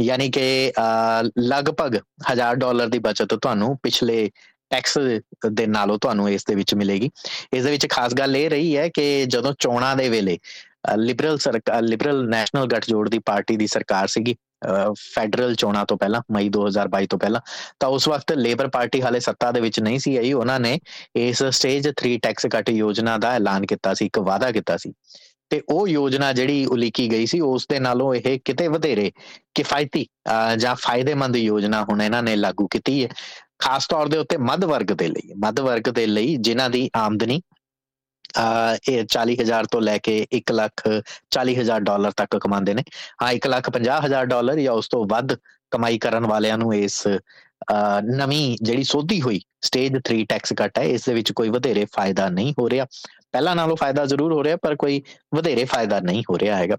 [0.00, 0.46] ਯਾਨੀ ਕਿ
[1.46, 1.98] ਲਗਭਗ
[2.32, 4.30] 1000 ਡਾਲਰ ਦੀ ਬਚਤ ਤੁਹਾਨੂੰ ਪਿਛਲੇ
[4.70, 4.98] ਟੈਕਸ
[5.52, 7.10] ਦੇ ਨਾਲੋਂ ਤੁਹਾਨੂੰ ਇਸ ਦੇ ਵਿੱਚ ਮਿਲੇਗੀ।
[7.52, 10.38] ਇਸ ਦੇ ਵਿੱਚ ਖਾਸ ਗੱਲ ਇਹ ਰਹੀ ਹੈ ਕਿ ਜਦੋਂ ਚੋਣਾਂ ਦੇ ਵੇਲੇ
[10.96, 14.36] ਲਿਬਰਲ ਸਰਕਾਰ ਲਿਬਰਲ ਨੈਸ਼ਨਲ ਗੱਠਜੋੜ ਦੀ ਪਾਰਟੀ ਦੀ ਸਰਕਾਰ ਸੀਗੀ
[14.94, 17.40] ਫੈਡਰਲ ਚੋਣਾਂ ਤੋਂ ਪਹਿਲਾਂ, ਮਈ 2022 ਤੋਂ ਪਹਿਲਾਂ,
[17.80, 20.78] ਤਾਂ ਉਸ ਵਕਤ ਲੇਬਰ ਪਾਰਟੀ ਹਾਲੇ ਸੱਤਾ ਦੇ ਵਿੱਚ ਨਹੀਂ ਸੀ ਆਈ। ਉਹਨਾਂ ਨੇ
[21.16, 24.92] ਇਸ ਸਟੇਜ 3 ਟੈਕਸ ਕੱਟ ਯੋਜਨਾ ਦਾ ਐਲਾਨ ਕੀਤਾ ਸੀ, ਇੱਕ ਵਾਅਦਾ ਕੀਤਾ ਸੀ।
[25.50, 29.10] ਤੇ ਉਹ ਯੋਜਨਾ ਜਿਹੜੀ ਉਲੀਕੀ ਗਈ ਸੀ, ਉਸ ਦੇ ਨਾਲੋਂ ਇਹ ਕਿਤੇ ਵਧੇਰੇ
[29.54, 30.06] ਕਿਫਾਇਤੀ
[30.58, 33.08] ਜਾਂ ਫਾਇਦੇਮੰਦ ਯੋਜਨਾ ਹੁਣ ਇਹਨਾਂ ਨੇ ਲਾਗੂ ਕੀਤੀ ਹੈ।
[33.58, 37.40] ਖਾਸ ਤੌਰ ਦੇ ਉੱਤੇ ਮੱਧ ਵਰਗ ਦੇ ਲਈ, ਮੱਧ ਵਰਗ ਦੇ ਲਈ ਜਿਨ੍ਹਾਂ ਦੀ ਆਮਦਨੀ
[38.88, 40.82] ਇਹ 40000 ਤੋਂ ਲੈ ਕੇ 1 ਲੱਖ
[41.30, 42.82] 40000 ਡਾਲਰ ਤੱਕ ਕਮਾਉਂਦੇ ਨੇ।
[43.22, 45.36] ਹਾਂ 1 ਲੱਖ 50000 ਡਾਲਰ ਜਾਂ ਉਸ ਤੋਂ ਵੱਧ
[45.72, 47.06] ਕਮਾਈ ਕਰਨ ਵਾਲਿਆਂ ਨੂੰ ਇਸ
[48.16, 52.28] ਨਵੀਂ ਜਿਹੜੀ ਸੋਧੀ ਹੋਈ ਸਟੇਜ 3 ਟੈਕਸ ਕੱਟ ਹੈ, ਇਸ ਦੇ ਵਿੱਚ ਕੋਈ ਵਧੇਰੇ ਫਾਇਦਾ
[52.28, 52.86] ਨਹੀਂ ਹੋ ਰਿਹਾ।
[53.32, 55.02] ਪਹਿਲਾਂ ਨਾਲੋਂ ਫਾਇਦਾ ਜ਼ਰੂਰ ਹੋ ਰਿਹਾ, ਪਰ ਕੋਈ
[55.34, 56.76] ਵਧੇਰੇ ਫਾਇਦਾ ਨਹੀਂ ਹੋ ਰਿਹਾ ਹੈਗਾ।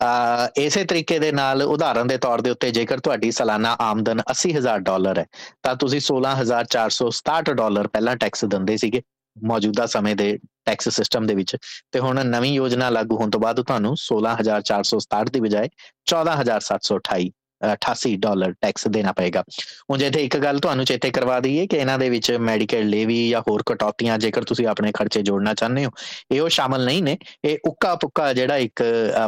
[0.00, 4.80] ਆ ਇਸੇ ਤਰੀਕੇ ਦੇ ਨਾਲ ਉਦਾਹਰਨ ਦੇ ਤੌਰ ਦੇ ਉੱਤੇ ਜੇਕਰ ਤੁਹਾਡੀ ਸਾਲਾਨਾ ਆਮਦਨ 80000
[4.82, 5.24] ਡਾਲਰ ਹੈ,
[5.62, 9.02] ਤਾਂ ਤੁਸੀਂ 16467 ਡਾਲਰ ਪਹਿਲਾਂ ਟੈਕਸ ਦਿੰਦੇ ਸੀਗੇ।
[9.44, 11.56] ਮੌਜੂਦਾ ਸਮੇਂ ਦੇ ਟੈਕਸ ਸਿਸਟਮ ਦੇ ਵਿੱਚ।
[11.92, 15.68] ਤੇ ਹੁਣ ਨਵੀਂ ਯੋਜਨਾ ਲਾਗੂ ਹੋਣ ਤੋਂ ਬਾਅਦ ਤੁਹਾਨੂੰ 16467 ਦੀ ਬਜਾਏ
[16.06, 17.30] 14728
[17.66, 19.42] 88 ਡਾਲਰ ਟੈਕਸ ਦੇਣਾ ਪਏਗਾ।
[19.90, 23.28] ਹੁਣ ਜੇ ਇੱਥੇ ਇੱਕ ਗੱਲ ਤੁਹਾਨੂੰ ਚੇਤੇ ਕਰਵਾ ਦਈਏ ਕਿ ਇਹਨਾਂ ਦੇ ਵਿੱਚ ਮੈਡੀਕਲ ਲੇਵੀ
[23.30, 25.90] ਜਾਂ ਹੋਰ ਕਟੌਤੀਆਂ, ਜੇਕਰ ਤੁਸੀਂ ਆਪਣੇ ਖਰਚੇ ਜੋੜਨਾ ਚਾਹੁੰਦੇ ਹੋ,
[26.32, 28.82] ਇਹ ਉਹ ਸ਼ਾਮਲ ਨਹੀਂ ਨੇ। ਇਹ ਉੱਕਾ ਪੁੱਕਾ ਜਿਹੜਾ ਇੱਕ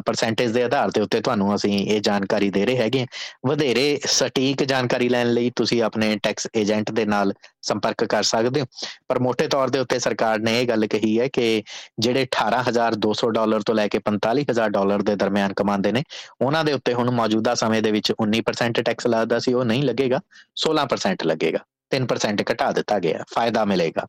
[0.07, 3.07] ਪਰਸੈਂਟੇਜ ਦੇ ਆਧਾਰ ਤੇ ਉੱਤੇ ਤੁਹਾਨੂੰ ਅਸੀਂ ਇਹ ਜਾਣਕਾਰੀ ਦੇ ਰਹੇ ਹੈਗੇ
[3.47, 8.67] ਵਧੇਰੇ ਸਟੀਕ ਜਾਣਕਾਰੀ ਲੈਣ ਲਈ ਤੁਸੀਂ ਆਪਣੇ ਟੈਕਸ ਏਜੰਟ ਦੇ ਨਾਲ ਸੰਪਰਕ ਕਰ ਸਕਦੇ ਹੋ।
[9.09, 11.63] ਪਰ ਮੋٹے ਤੌਰ ਦੇ ਉੱਤੇ ਸਰਕਾਰ ਨੇ ਇਹ ਗੱਲ ਕਹੀ ਹੈ ਕਿ
[12.01, 16.03] ਜਿਹੜੇ 18200 ਡਾਲਰ ਤੋਂ ਲੈ ਕੇ 45000 ਡਾਲਰ ਦੇ ਦਰਮਿਆਨ ਕਮਾਉਂਦੇ ਨੇ,
[16.41, 20.21] ਉਹਨਾਂ ਦੇ ਉੱਤੇ ਹੁਣ ਮੌਜੂਦਾ ਸਮੇਂ ਦੇ ਵਿੱਚ 19% ਟੈਕਸ ਲੱਗਦਾ ਸੀ, ਉਹ ਨਹੀਂ ਲੱਗੇਗਾ
[20.57, 21.59] 16% ਲੱਗੇਗਾ
[21.91, 24.07] 3% ਘਟਾ ਦਿੱਤਾ ਗਿਆ, ਫਾਇਦਾ ਮਿਲੇਗਾ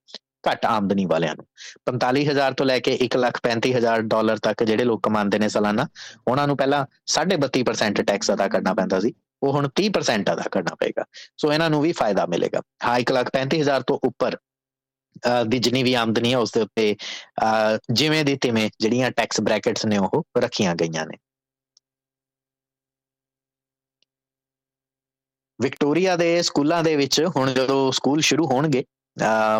[0.48, 1.46] ਘੱਟ ਆਮਦਨੀ ਵਾਲਿਆਂ ਨੂੰ।
[1.86, 5.88] 45000 ਤੋਂ ਲੈ ਕੇ 135000 ਡਾਲਰ ਤੱਕ ਜਿਹੜੇ ਲੋਕ ਕਮਾਉਂਦੇ ਨੇ ਸਾਲਾਨਾ,
[6.28, 11.04] ਉਹਨਾਂ ਨੂੰ ਪਹਿਲਾਂ 32.5% ਟੈਕਸ ਅਦਾ ਕਰਨਾ ਪੈਂਦਾ ਸੀ, ਉਹ ਹੁਣ 30% ਅਦਾ ਕਰਨਾ ਪਏਗਾ।
[11.38, 14.38] ਸੋ ਇਹਨਾਂ ਨੂੰ ਵੀ ਫਾਇਦਾ ਮਿਲੇਗਾ। ਹਾਂ 135000 ਤੋਂ ਉੱਪਰ
[15.48, 16.96] ਦੀ ਜਿੰਨੀ ਵੀ ਆਮਦਨੀ ਹੈ, ਉਸ ਦੇ ਉੱਤੇ
[17.92, 21.18] ਜਿਵੇਂ ਦੀ ਤਿਵੇਂ ਜਿਹੜੀਆਂ ਟੈਕਸ ਬ੍ਰੈਕਟਸ ਨੇ ਉਹ ਰੱਖੀਆਂ ਗਈਆਂ ਨੇ।
[25.60, 28.84] ਵਿਕਟੋਰੀਆ ਦੇ ਸਕੂਲਾਂ ਦੇ ਵਿੱਚ ਹੁਣ ਜਦੋਂ ਸਕੂਲ ਸ਼ੁਰੂ ਹੋਣਗੇ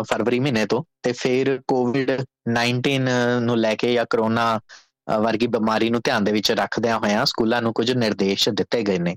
[0.08, 2.10] ਫਰਵਰੀ ਮਹੀਨੇ ਤੋਂ, ਤੇ ਫਿਰ ਕੋਵਿਡ
[2.50, 2.98] 19
[3.40, 4.58] ਨੂੰ ਲੈ ਕੇ ਜਾਂ ਕਰੋਨਾ
[5.20, 9.14] ਵਰਗੀ ਬਿਮਾਰੀ ਨੂੰ ਧਿਆਨ ਦੇ ਵਿੱਚ ਰੱਖਦਿਆਂ ਹੋਇਆਂ ਸਕੂਲਾਂ ਨੂੰ ਕੁਝ ਨਿਰਦੇਸ਼ ਦਿੱਤੇ ਗਏ ਨੇ।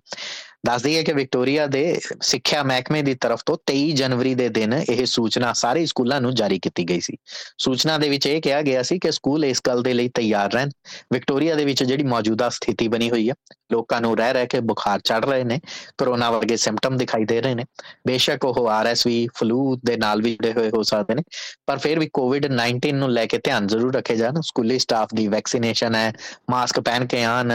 [0.65, 5.05] ਦੱਸ ਦਈਏ ਕਿ ਵਿਕਟੋਰੀਆ ਦੇ ਸਿੱਖਿਆ ਮਹਿਕਮੇ ਦੀ ਤਰਫ ਤੋਂ 23 ਜਨਵਰੀ ਦੇ ਦਿਨ ਇਹ
[5.05, 7.15] ਸੂਚਨਾ ਸਾਰੇ ਸਕੂਲਾਂ ਨੂੰ ਜਾਰੀ ਕੀਤੀ ਗਈ ਸੀ।
[7.57, 10.69] ਸੂਚਨਾ ਦੇ ਵਿੱਚ ਇਹ ਕਿਹਾ ਗਿਆ ਸੀ ਕਿ ਸਕੂਲ ਇਸ ਗੱਲ ਦੇ ਲਈ ਤਿਆਰ ਰਹਿਣ।
[11.13, 13.33] ਵਿਕਟੋਰੀਆ ਦੇ ਵਿੱਚ ਜਿਹੜੀ ਮੌਜੂਦਾ ਸਥਿਤੀ ਬਣੀ ਹੋਈ ਹੈ,
[13.71, 15.59] ਲੋਕਾਂ ਨੂੰ ਰਹਿ ਰਹਿ ਕੇ ਬੁਖਾਰ ਚੜ ਰਹੇ ਨੇ,
[15.97, 17.65] ਕਰੋਨਾ ਵਰਗੇ ਸਿੰਪਟਮ ਦਿਖਾਈ ਦੇ ਰਹੇ ਨੇ।
[18.07, 21.23] ਬੇਸ਼ੱਕ ਉਹ ਆਰਐਸਵੀ ਫਲੂ ਦੇ ਨਾਲ ਵੀ ਜੁੜੇ ਹੋਏ ਹੋ ਸਕਦੇ ਨੇ,
[21.65, 25.27] ਪਰ ਫਿਰ ਵੀ ਕੋਵਿਡ 19 ਨੂੰ ਲੈ ਕੇ ਧਿਆਨ ਜ਼ਰੂਰ ਰੱਖੇ ਜਾਣ। ਸਕੂਲੀ ਸਟਾਫ ਦੀ
[25.27, 26.11] ਵੈਕਸੀਨੇਸ਼ਨ ਹੈ
[26.51, 27.51] ਮਾਸਕ ਪਹਿਨ ਕੇ ਆਣ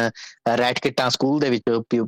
[0.57, 1.63] ਰੈਟ ਕਿਟਾਂ ਸਕੂਲ ਦੇ ਵਿੱਚ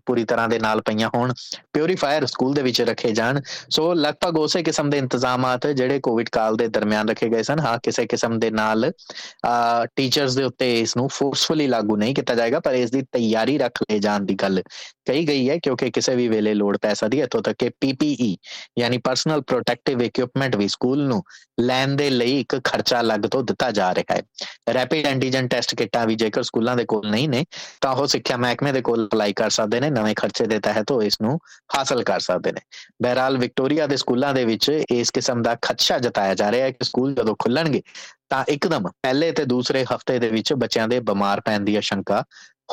[0.06, 1.32] ਪੂਰੀ ਤਰ੍ਹਾਂ ਦੇ ਨਾਲ ਪਈਆਂ ਹੋਣ
[1.72, 3.40] ਪਿਉਰੀਫਾਇਰ ਸਕੂਲ ਦੇ ਵਿੱਚ ਰੱਖੇ ਜਾਣ।
[3.70, 7.78] ਸੋ ਲਗਭਗ ਉਸੇ ਕਿਸਮ ਦੇ ਇੰਤਜ਼ਾਮਾਤ ਜਿਹੜੇ ਕੋਵਿਡ ਕਾਲ ਦੇ ਦਰਮਿਆਨ ਰੱਖੇ ਗਏ ਸਨ, ਹਾਂ,
[7.82, 8.90] ਕਿਸੇ ਕਿਸਮ ਦੇ ਨਾਲ
[9.96, 13.82] ਟੀਚਰਸ ਦੇ ਉੱਤੇ ਇਸ ਨੂੰ ਫੋਰਸਫੁਲੀ ਲਾਗੂ ਨਹੀਂ ਕੀਤਾ ਜਾਏਗਾ, ਪਰ ਇਸ ਦੀ ਤਿਆਰੀ ਰੱਖ
[13.90, 14.62] ਲੈ ਜਾਣ ਦੀ ਗੱਲ
[15.08, 18.36] ਕਹੀ ਗਈ ਹੈ, ਕਿਉਂਕਿ ਕਿਸੇ ਵੀ ਵੇਲੇ ਲੋੜ ਪੈ ਸਕਦੀ ਹੈ। ਇਥੋਂ ਤੱਕ ਕਿ ਪੀਪੀਈ
[18.78, 21.22] ਯਾਨੀ ਪਰਸਨਲ ਪ੍ਰੋਟੈਕਟਿਵ ਇਕਵਿਪਮੈਂਟ ਵੀ ਸਕੂਲ ਨੂੰ
[21.60, 24.22] ਲੈਣ ਦੇ ਲਈ ਇੱਕ ਖਰਚਾ ਲੱਗ ਤੋਂ ਦਿੱਤਾ ਜਾ ਰਿਹਾ ਹੈ।
[24.74, 27.44] ਰੈਪਿਡ ਐਂਟੀਜਨ ਟੈਸਟ ਕਿੱਟਾਂ ਵੀ ਜੇਕਰ ਸਕੂਲਾਂ ਦੇ ਕੋਲ ਨਹੀਂ ਨੇ,
[27.80, 31.02] ਤਾਂ ਉਹ ਸਿੱਖਿਆ ਮਹਿਕਮੇ ਦੇ ਕੋਲ ਅਪਲਾਈ ਕਰ ਸਕਦੇ ਨੇ। ਨਵੇਂ ਖਰਚੇ ਦੇ ਤਹਿਤ ਉਹ
[31.02, 31.38] ਇਸ ਨੂੰ
[31.78, 32.60] ਹਾਸਲ ਕਰ ਸਕਦੇ ਨੇ।
[33.02, 36.84] ਬਹਿਰਾਲ ਵਿਕਟੋਰੀਆ ਦੇ ਸਕੂਲਾਂ ਦੇ ਵਿੱਚ ਇਸ ਕਿਸਮ ਦਾ ਖਦਸ਼ਾ ਜਤਾਇਆ ਜਾ ਰਿਹਾ ਹੈ ਕਿ
[36.84, 37.82] ਸਕੂਲ ਜਦੋਂ ਖੁੱਲਣਗੇ
[38.28, 42.24] ਤਾਂ ਇੱਕਦਮ ਪਹਿਲੇ ਤੇ ਦੂਸਰੇ ਹਫ਼ਤੇ ਦੇ ਵਿੱਚ ਬੱਚਿਆਂ ਦੇ ਬਿਮਾਰ ਪੈਣ ਦੀ ਆਸ਼ੰਕਾ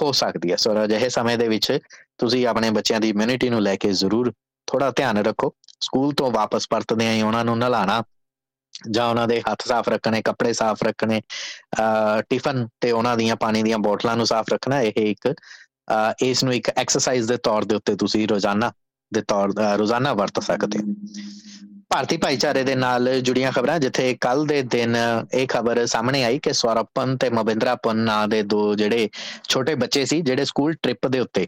[0.01, 1.79] ਹੋ ਸਕਦੀ ਹੈ। ਸੋ ਅਜਿਹੇ ਸਮੇਂ ਦੇ ਵਿੱਚ
[2.17, 4.33] ਤੁਸੀਂ ਆਪਣੇ ਬੱਚਿਆਂ ਦੀ ਇਮਿਊਨਿਟੀ ਨੂੰ ਲੈ ਕੇ ਜ਼ਰੂਰ
[4.67, 8.03] ਥੋੜਾ ਧਿਆਨ ਰੱਖੋ। ਸਕੂਲ ਤੋਂ ਵਾਪਸ ਪਰਤਦੇ ਆਂ ਉਹਨਾਂ ਨੂੰ ਨਲਾਣਾ
[8.91, 11.21] ਜਾਂ ਉਹਨਾਂ ਦੇ ਹੱਥ ਸਾਫ਼ ਰੱਖਣੇ, ਕੱਪੜੇ ਸਾਫ਼ ਰੱਖਣੇ
[12.29, 15.33] ਟਿਫਨ ਤੇ ਉਹਨਾਂ ਦੀਆਂ ਪਾਣੀ ਦੀਆਂ ਬੋਤਲਾਂ ਨੂੰ ਸਾਫ਼ ਰੱਖਣਾ, ਇਹ ਇੱਕ
[16.21, 18.71] ਇਸ ਨੂੰ ਇੱਕ ਐਕਸਰਸਾਈਜ਼ ਦੇ ਤੌਰ ਦੇ ਉੱਤੇ ਤੁਸੀਂ ਰੋਜ਼ਾਨਾ
[19.11, 20.93] ਦੇ ਤੌਰ ਰੋਜ਼ਾਨਾ ਵਰਤ ਸਕਦੇ ਹੋ।
[21.95, 24.95] ਭਾਰਤੀ ਭਾਈਚਾਰੇ ਦੇ ਨਾਲ ਜੁੜੀਆਂ ਖਬਰਾਂ, ਜਿੱਥੇ ਕੱਲ ਦੇ ਦਿਨ
[25.33, 29.09] ਇਹ ਖਬਰ ਸਾਹਮਣੇ ਆਈ ਕਿ ਸੌਰਵਪਨ ਤੇ ਮਬਿੰਦਰਾਪਨ ਨਾਂ ਦੇ ਦੋ ਜਿਹੜੇ
[29.49, 31.47] ਛੋਟੇ ਬੱਚੇ ਸੀ, ਜਿਹੜੇ ਸਕੂਲ ਟ੍ਰਿਪ ਦੇ ਉੱਤੇ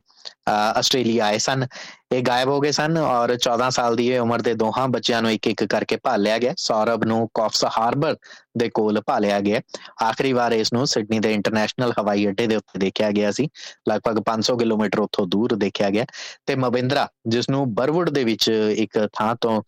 [0.49, 1.65] ਆਸਟ੍ਰੇਲੀਆ ਆਏ ਸਨ।
[2.11, 5.47] ਇਹ ਗਾਇਬ ਹੋ ਗਏ ਸਨ ਔਰ 14 ਸਾਲ ਦੀ ਉਮਰ ਦੇ ਦੋਹਾਂ ਬੱਚਿਆਂ ਨੂੰ ਇੱਕ
[5.47, 8.15] ਇੱਕ ਕਰਕੇ ਭਾਲਿਆ ਗਿਆ। ਸੌਰਵ ਨੂੰ ਕੌਫਸ ਹਾਰਬਰ
[8.57, 9.59] ਦੇ ਕੋਲ ਭਾਲਿਆ ਗਿਆ।
[10.03, 13.47] ਆਖਰੀ ਵਾਰ ਇਸ ਨੂੰ ਸਿਡਨੀ ਦੇ ਇੰਟਰਨੈਸ਼ਨਲ ਹਵਾਈ ਅੱਡੇ ਦੇ ਉੱਤੇ ਦੇਖਿਆ ਗਿਆ ਸੀ।
[13.89, 16.05] ਲਗਭਗ 500 ਕਿਲੋਮੀਟਰ ਉੱਥੋਂ ਦੂਰ ਦੇਖਿਆ ਗਿਆ।
[16.45, 19.61] ਤੇ ਮਬਿੰਦਰਾ, ਜਿਸ ਨੂੰ ਬਰਵੁੱਡ ਦੇ ਵਿੱਚ ਇੱਕ ਥਾਂ ਤੋਂ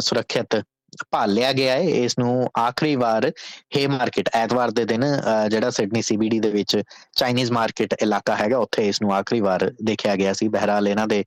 [0.00, 0.62] ਸੁਰੱਖਿਅਤ
[1.10, 3.30] ਪਾਲਿਆ ਗਿਆ ਹੈ ਇਸ ਨੂੰ ਆਖਰੀ ਵਾਰ
[3.76, 5.04] ਹੇ ਮਾਰਕੀਟ ਐਤਵਾਰ ਦੇ ਦਿਨ
[5.50, 6.76] ਜਿਹੜਾ ਸਿਡਨੀ ਸੀਬੀਡੀ ਦੇ ਵਿੱਚ
[7.16, 11.24] ਚਾਈਨੀਜ਼ ਮਾਰਕੀਟ ਇਲਾਕਾ ਹੈਗਾ, ਉੱਥੇ ਇਸ ਨੂੰ ਆਖਰੀ ਵਾਰ ਦੇਖਿਆ ਗਿਆ ਸੀ। ਬਹਿਰਾਲ ਇਹਨਾਂ ਦੇ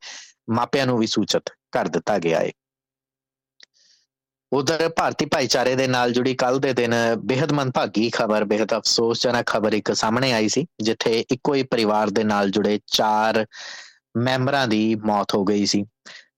[0.51, 2.51] ਮਾਪਿਆਂ ਨੂੰ ਵੀ ਸੂਚਿਤ ਕਰ ਦਿੱਤਾ ਗਿਆ ਹੈ
[4.51, 6.93] ਉਧਰ ਭਾਰਤੀ ਭਾਈਚਾਰੇ ਦੇ ਨਾਲ ਜੁੜੀ ਕੱਲ ਦੇ ਦਿਨ
[7.25, 12.23] ਬੇहद ਮੰਦਭਾਗੀ ਖਬਰ ਬੇहद ਅਫਸੋਸਜਨਕ ਖਬਰ ਇੱਕ ਸਾਹਮਣੇ ਆਈ ਸੀ, ਜਿੱਥੇ ਇੱਕੋ ਹੀ ਪਰਿਵਾਰ ਦੇ
[12.23, 13.45] ਨਾਲ ਜੁੜੇ ਚਾਰ
[14.17, 15.83] ਮੈਂਬਰਾਂ ਦੀ ਮੌਤ ਹੋ ਗਈ ਸੀ।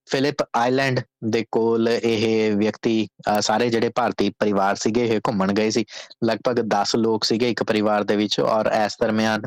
[0.07, 3.07] ਫਿਲਿਪ ਆਈਲੈਂਡ ਦੇ ਕੋਲ ਇਹ ਵਿਅਕਤੀ
[3.41, 5.85] ਸਾਰੇ ਜਿਹੜੇ ਭਾਰਤੀ ਪਰਿਵਾਰ ਸੀਗੇ ਇਹ ਘੁੰਮਣ ਗਏ ਸੀ।
[6.25, 9.41] ਲਗਭਗ 10 ਲੋਕ ਸੀਗੇ ਇੱਕ ਪਰਿਵਾਰ ਦੇ ਵਿੱਚ ਔਰ ਇਸ ਦਰਮਿਆਨ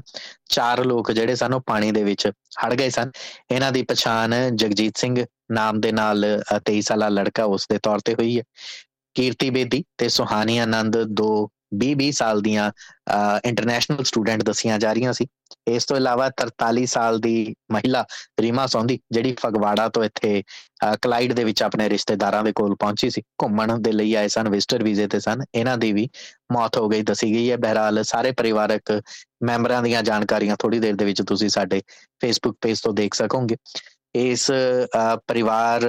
[0.50, 2.26] ਚਾਰ ਲੋਕ ਜਿਹੜੇ ਸਨ ਉਹ ਪਾਣੀ ਦੇ ਵਿੱਚ
[2.64, 3.10] ਹੜ ਗਏ ਸਨ।
[3.50, 5.16] ਇਹਨਾਂ ਦੀ ਪਛਾਣ ਜਗਜੀਤ ਸਿੰਘ
[5.52, 6.24] ਨਾਮ ਦੇ ਨਾਲ
[6.62, 8.42] 23 ਸਾਲਾ ਲੜਕਾ ਉਸ ਦੇ ਤੌਰ ਤੇ ਹੋਈ ਹੈ।
[9.16, 11.30] ਕੀਰਤੀ ਬੇਦੀ ਤੇ ਸੁਹਾਨੀ ਆਨੰਦ ਦੋ
[11.72, 12.70] 20-20 ਸਾਲ ਦੀਆਂ
[13.44, 15.26] ਇੰਟਰਨੈਸ਼ਨਲ ਸਟੂਡੈਂਟ ਦਸੀਆਂ ਜਾ ਰਹੀਆਂ ਸੀ।
[15.68, 18.04] ਇਸ ਤੋਂ ਇਲਾਵਾ 43 ਸਾਲ ਦੀ ਮਹਿਲਾ
[18.40, 20.42] ਰੀਮਾ ਸੌਂਦੀ, ਜਿਹੜੀ ਫਗਵਾੜਾ ਤੋਂ ਇੱਥੇ
[21.02, 24.82] ਕਲਾਈਡ ਦੇ ਵਿੱਚ ਆਪਣੇ ਰਿਸ਼ਤੇਦਾਰਾਂ ਦੇ ਕੋਲ ਪਹੁੰਚੀ ਸੀ। ਘੁੰਮਣ ਦੇ ਲਈ ਆਏ ਸਨ ਵਿਜ਼ਟਰ
[24.84, 26.08] ਵੀਜ਼ੇ ਤੇ ਸਨ। ਇਹਨਾਂ ਦੀ ਵੀ
[26.52, 29.00] ਮੌਤ ਹੋ ਗਈ, ਦੱਸੀ ਗਈ ਹੈ। ਬਹਿਰਾਲ ਸਾਰੇ ਪਰਿਵਾਰਕ
[29.44, 31.82] ਮੈਂਬਰਾਂ ਦੀਆਂ ਜਾਣਕਾਰੀਆਂ ਥੋੜੀ ਦੇਰ ਦੇ ਵਿੱਚ ਤੁਸੀਂ ਸਾਡੇ
[32.20, 33.56] ਫੇਸਬੁੱਕ ਪੇਜ ਤੋਂ ਦੇਖ ਸਕੋਗੇ।
[34.14, 34.50] ਇਸ
[35.26, 35.84] ਪਰਿਵਾਰ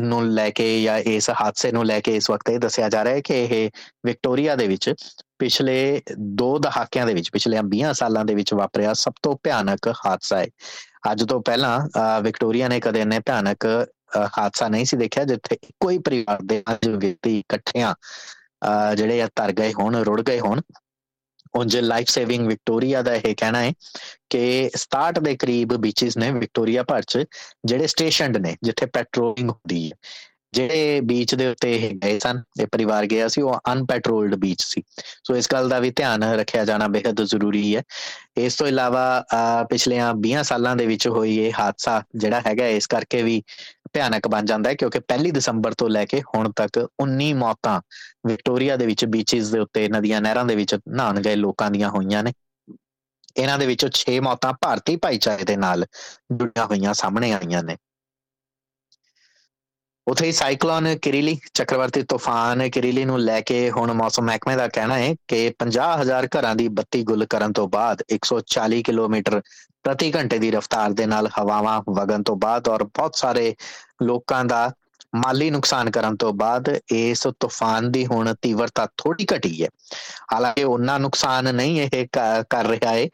[0.00, 3.14] ਨੂੰ ਲੈ ਕੇ ਜਾਂ ਇਸ ਹਾਦਸੇ ਨੂੰ ਲੈ ਕੇ ਇਸ ਵਕਤ ਇਹ ਦੱਸਿਆ ਜਾ ਰਿਹਾ
[3.14, 3.70] ਹੈ ਕਿ ਇਹ
[4.06, 4.92] ਵਿਕਟੋਰੀਆ ਦੇ ਵਿੱਚ
[5.38, 6.00] ਪਿਛਲੇ
[6.42, 10.46] 2 ਦਹਾਕਿਆਂ ਦੇ ਵਿੱਚ, ਪਿਛਲੇ 20 ਸਾਲਾਂ ਦੇ ਵਿੱਚ ਵਾਪਰਿਆ ਸਭ ਤੋਂ ਭਿਆਨਕ ਹਾਦਸਾ ਹੈ।
[11.12, 13.66] ਅੱਜ ਤੋਂ ਪਹਿਲਾਂ ਵਿਕਟੋਰੀਆ ਨੇ ਕਦੇ ਇੰਨੇ ਭਿਆਨਕ
[14.38, 17.94] ਹਾਦਸਾ ਨਹੀਂ ਸੀ ਦੇਖਿਆ ਜਿੱਥੇ ਕੋਈ ਪਰਿਵਾਰ ਦੇ ਪੰਜ ਵਿਅਕਤੀ ਇਕੱਠਿਆਂ
[18.96, 20.60] ਜਿਹੜੇ ਆ ਤਰ ਗਏ ਹੋਣ, ਰੁੜ ਗਏ ਹੋਣ।
[21.54, 23.72] ਉਂਝ ਲਾਈਫ ਸੇਵਿੰਗ ਵਿਕਟੋਰੀਆ ਦਾ ਇਹ ਕਹਿਣਾ ਹੈ
[24.30, 27.24] ਕਿ 67 ਦੇ ਕਰੀਬ ਬੀਚਸ ਨੇ ਵਿਕਟੋਰੀਆ ਭਰ ਚ,
[27.64, 29.96] ਜਿਹੜੇ ਸਟੇਸ਼ਨਡ ਨੇ, ਜਿੱਥੇ ਪੈਟਰੋਲਿੰਗ ਹੁੰਦੀ ਹੈ।
[30.54, 34.82] ਜਿਹੜੇ ਬੀਚ ਦੇ ਉੱਤੇ ਇਹ ਗਏ ਸਨ, ਇਹ ਪਰਿਵਾਰ ਗਿਆ ਸੀ, ਉਹ ਅਨਪੈਟਰੋਲਡ ਬੀਚ ਸੀ।
[35.24, 37.82] ਸੋ ਇਸ ਗੱਲ ਦਾ ਵੀ ਧਿਆਨ ਰੱਖਿਆ ਜਾਣਾ ਬੇहद ਜ਼ਰੂਰੀ ਹੈ।
[38.36, 39.04] ਇਸ ਤੋਂ ਇਲਾਵਾ
[39.70, 43.42] ਪਿਛਲੇ 20 ਸਾਲਾਂ ਦੇ ਵਿੱਚ ਹੋਈ ਇਹ ਹਾਦਸਾ ਜਿਹੜਾ ਹੈਗਾ, ਇਸ ਕਰਕੇ ਵੀ
[43.92, 47.80] ਭਿਆਨਕ ਬਣ ਜਾਂਦਾ ਹੈ, ਕਿਉਂਕਿ 1 ਦਸੰਬਰ ਤੋਂ ਲੈ ਕੇ ਹੁਣ ਤੱਕ 19 ਮੌਤਾਂ
[48.26, 52.22] ਵਿਕਟੋਰੀਆ ਦੇ ਵਿੱਚ ਬੀਚਸ ਦੇ ਉੱਤੇ, ਨਦੀਆਂ, ਨਹਿਰਾਂ ਦੇ ਵਿੱਚ ਨਹਾਉਣ ਗਏ ਲੋਕਾਂ ਦੀਆਂ ਹੋਈਆਂ
[52.22, 52.32] ਨੇ।
[53.36, 55.84] ਇਹਨਾਂ ਦੇ ਵਿੱਚੋਂ 6 ਮੌਤਾਂ ਭਾਰਤੀ ਭਾਈਚਾਰੇ ਦੇ ਨਾਲ
[56.32, 57.76] ਜੁੜੀਆਂ ਹੋਈਆਂ, ਸਾਹਮਣੇ ਆਈਆਂ ਨੇ।
[60.06, 64.98] ਉਥੇ ਹੀ ਸਾਈਕਲੋਨ ਕਿਰਿਲੀ ਚੱਕਰਵਰਤੀ ਤੂਫਾਨ ਕਿਰਿਲੀ ਨੂੰ ਲੈ ਕੇ ਹੁਣ ਮੌਸਮ ਮਹਿਕਮੇ ਦਾ ਕਹਿਣਾ
[64.98, 69.40] ਹੈ ਕਿ 50000 ਘਰਾਂ ਦੀ ਬੱਤੀ ਗੁੱਲ ਕਰਨ ਤੋਂ ਬਾਅਦ 140 ਕਿਲੋਮੀਟਰ
[69.82, 73.54] ਪ੍ਰਤੀ ਘੰਟੇ ਦੀ ਰਫ਼ਤਾਰ ਦੇ ਨਾਲ ਹਵਾਵਾਂ ਵਗਣ ਤੋਂ ਬਾਅਦ ਔਰ ਬਹੁਤ ਸਾਰੇ
[74.02, 74.70] ਲੋਕਾਂ ਦਾ
[75.14, 79.68] ਮਾਲੀ ਨੁਕਸਾਨ ਕਰਨ ਤੋਂ ਬਾਅਦ ਇਸ ਤੂਫਾਨ ਦੀ ਹੁਣ ਤੀਵਰਤਾ ਥੋੜੀ ਘਟੀ ਹੈ।
[80.32, 82.06] ਹਾਲਾਂਕਿ ਉਹਨਾਂ ਨੁਕਸਾਨ ਨਹੀਂ ਇਹ
[82.50, 83.06] ਕਰ ਰਿਹਾ ਹੈ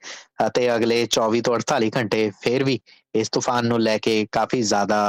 [0.46, 2.80] ਅਤੇ ਅਗਲੇ 24 ਤੋਂ 48 ਘੰਟੇ ਫੇਰ ਵੀ
[3.14, 5.00] ਇਸ ਤੂਫਾਨ ਨੂੰ ਲੈ ਕੇ ਕਾਫੀ ਜ਼ਿਆਦਾ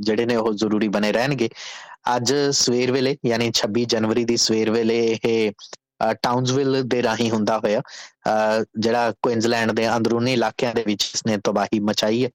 [0.00, 1.48] ਜਿਹੜੇ ਨੇ ਉਹ ਜ਼ਰੂਰੀ ਬਣੇ ਰਹਿਣਗੇ।
[2.16, 5.52] ਅੱਜ ਸਵੇਰ ਵੇਲੇ, ਯਾਨੀ 26 ਜਨਵਰੀ ਦੀ ਸਵੇਰ ਵੇਲੇ ਇਹ
[6.22, 7.82] ਟਾਊਨਸਵਿਲ ਦੇ ਰਾਹੀਂ ਹੁੰਦਾ ਹੋਇਆ
[8.78, 12.30] ਜਿਹੜਾ ਕੁਇਨਜ਼ਲੈਂਡ ਦੇ ਅੰਦਰੂਨੀ ਇਲਾਕਿਆਂ ਦੇ ਵਿੱਚ ਇਸਨੇ ਤਬਾਹੀ ਮਚਾਈ ਹੈ।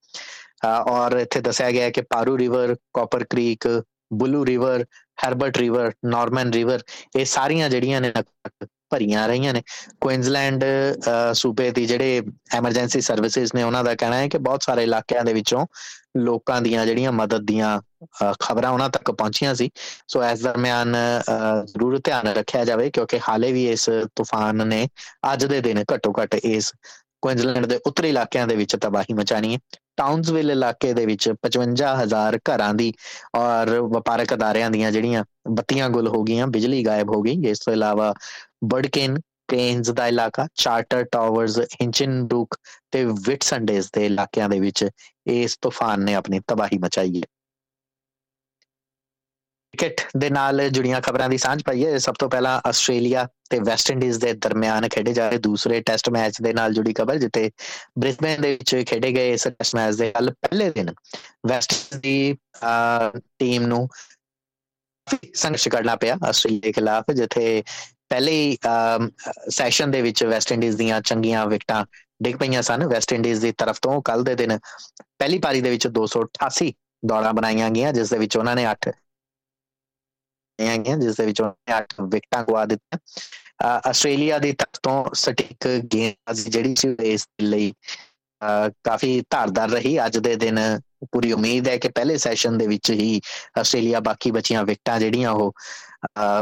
[0.91, 3.67] ਔਰ ਇੱਥੇ ਦੱਸਿਆ ਗਿਆ ਹੈ ਕਿ Paroo river, Copper creek,
[4.13, 4.85] Bulloo river
[5.25, 6.79] Herbert river, Norman river,
[7.19, 8.11] ਇਹ ਸਾਰੀਆਂ ਜਿਹੜੀਆਂ ਨੇ
[8.89, 9.61] ਭਰੀਆਂ ਰਹੀਆਂ ਨੇ।
[10.01, 10.63] ਕੁਇਨਜ਼ਲੈਂਡ
[11.33, 12.21] ਸੂਬੇ ਦੀ ਜਿਹੜੇ
[12.55, 15.65] ਐਮਰਜੈਂਸੀ ਸਰਵਿਸਿਜ਼ ਨੇ, ਉਹਨਾਂ ਦਾ ਕਹਿਣਾ ਹੈ ਕਿ ਬਹੁਤ ਸਾਰੇ ਇਲਾਕਿਆਂ ਦੇ ਵਿੱਚੋਂ
[16.17, 17.79] ਲੋਕਾਂ ਦੀਆਂ ਜਿਹੜੀਆਂ ਮਦਦ ਦੀਆਂ
[18.41, 19.69] ਖਬਰਾਂ ਉਹਨਾਂ ਤੱਕ ਪਹੁੰਚੀਆਂ ਸੀ।
[20.07, 20.95] ਸੋ ਇਸ ਦਰਮਿਆਨ
[21.67, 24.87] ਜ਼ਰੂਰ ਧਿਆਨ ਰੱਖਿਆ ਜਾਵੇ ਕਿਉਂਕਿ ਹਾਲੇ ਵੀ ਇਸ ਤੂਫਾਨ ਨੇ
[25.33, 26.71] ਅੱਜ ਦੇ ਦਿਨ ਘੱਟੋ ਘੱਟ ਇਸ
[27.27, 29.59] ਕੁਇਨਜ਼ਲੈਂਡ ਦੇ ਉੱਤਰੀ ਇਲਾਕਿਆਂ ਦੇ ਵਿੱਚ ਤਬਾਹੀ ਮਚਾਣੀ ਹੈ।
[29.97, 32.91] ਟਾਊਨਸਵਿਲ ਇਲਾਕੇ ਦੇ ਵਿੱਚ 55000 ਘਰਾਂ ਦੀ
[33.35, 37.73] ਔਰ ਵਪਾਰਕ ਅਦਾਰਿਆਂ ਦੀਆਂ ਜਿਹੜੀਆਂ ਬੱਤੀਆਂ ਗੁੱਲ ਹੋ ਗਈਆਂ, ਬਿਜਲੀ ਗਾਇਬ ਹੋ ਗਈ। ਇਸ ਤੋਂ
[37.73, 38.13] ਇਲਾਵਾ
[38.63, 42.55] ਬਰਡਕਿਨ ਕੇਨਸ ਦਾ ਇਲਾਕਾ, ਚਾਰਟਰ ਟਾਵਰਸ ਹਿੰਚਨ ਬਰੂਕ
[42.91, 44.89] ਤੇ ਵਿਟਸੰਡੇਸ ਦੇ ਇਲਾਕਿਆਂ ਦੇ ਵਿੱਚ
[45.27, 47.36] ਇਸ ਤੂਫਾਨ ਨੇ ਆਪਣੀ ਤਬਾਹੀ ਮਚਾਈ ਹੈ।
[49.73, 53.91] ਕ੍ਰਿਕਟ ਦੇ ਨਾਲ ਜੁੜੀਆਂ ਖਬਰਾਂ ਦੀ ਸਾਂਝ ਪਾਈ ਹੈ ਸਭ ਤੋਂ ਪਹਿਲਾਂ ਆਸਟ੍ਰੇਲੀਆ ਤੇ ਵੈਸਟ
[53.91, 57.49] ਇੰਡੀਜ਼ ਦੇ ਦਰਮਿਆਨ ਖੇਡੇ ਜਾ ਰਹੇ ਦੂਸਰੇ ਟੈਸਟ ਮੈਚ ਦੇ ਨਾਲ ਜੁੜੀ ਖਬਰ ਜਿੱਤੇ
[57.99, 60.93] ਬ੍ਰਿਸਬੇਨ ਦੇ ਵਿੱਚ ਖੇਡੇ ਗਏ ਇਸ ਟੈਸਟ ਮੈਚ ਦੇ ਕੱਲ ਪਹਿਲੇ ਦਿਨ
[61.47, 62.35] ਵੈਸਟ ਦੀ
[63.39, 63.87] ਟੀਮ ਨੂੰ
[65.33, 67.63] ਸੰਘਰਸ਼ ਕਰਨਾ ਪਿਆ ਆਸਟ੍ਰੇਲੀਆ ਦੇ ਖਿਲਾਫ, ਜਿੱਥੇ
[68.09, 68.57] ਪਹਿਲੇ
[69.49, 71.85] ਸੈਸ਼ਨ ਦੇ ਵਿੱਚ ਵੈਸਟ ਇੰਡੀਜ਼ ਦੀਆਂ ਚੰਗੀਆਂ ਵਿਕਟਾਂ
[72.23, 74.57] ਡਿੱਗ ਪਈਆਂ ਸਨ। ਵੈਸਟ ਇੰਡੀਜ਼ ਦੀ ਤਰਫ ਤੋਂ ਕੱਲ ਦੇ ਦਿਨ
[75.19, 76.71] ਪਹਿਲੀ ਪਾਰੀ ਦੇ ਵਿੱਚ 288
[77.03, 78.91] ਦੌੜਾਂ ਬਣਾਈਆਂ ਗਈਆਂ, ਜਿਸ ਦੇ ਵਿੱਚ ਉਹਨਾਂ ਨੇ 8
[80.59, 82.99] ਆਈਆਂ ਗਈਆਂ ਜਿਸ ਦੇ ਵਿੱਚ ਉਹਨਾਂ ਨੇ 8 ਵਿਕਟਾਂ ਗਵਾ ਦਿੱਤੀਆਂ।
[83.89, 87.73] ਆਸਟ੍ਰੇਲੀਆ ਦੀ ਤਰਫ ਤੋਂ ਸਟਿਕ ਗੇਂਦ ਜਿਹੜੀ ਸੀ, ਇਸ ਲਈ
[88.85, 90.59] ਕਾਫੀ ਧਾਰਦਾਰ ਰਹੀ। ਅੱਜ ਦੇ ਦਿਨ
[91.11, 93.21] ਪੂਰੀ ਉਮੀਦ ਹੈ ਕਿ ਪਹਿਲੇ ਸੈਸ਼ਨ ਦੇ ਵਿੱਚ ਹੀ
[93.59, 95.53] ਆਸਟ੍ਰੇਲੀਆ ਬਾਕੀ ਬਚੀਆਂ ਵਿਕਟਾਂ ਜਿਹੜੀਆਂ ਉਹ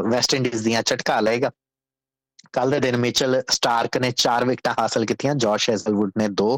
[0.09, 1.51] ਵੈਸਟ ਇੰਡੀਜ਼ ਦੀਆਂ ਝਟਕਾ ਲਏਗਾ।
[2.53, 6.49] ਕੱਲ ਦੇ ਦਿਨ ਮਿਚਲ ਸਟਾਰਕ ਨੇ 4 ਵਿਕਟਾਂ ਹਾਸਲ ਕੀਤੀਆਂ। ਜੋਸ਼ ਹੈਜ਼ਲਵੁੱਡ ਨੇ 2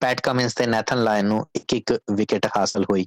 [0.00, 3.06] ਪੈਟ ਕਮਿੰਸ ਤੇ ਨੈਥਨ ਲਾਇਨ ਨੂੰ ਇੱਕ ਇੱਕ ਵਿਕਟ ਹਾਸਲ ਹੋਈ।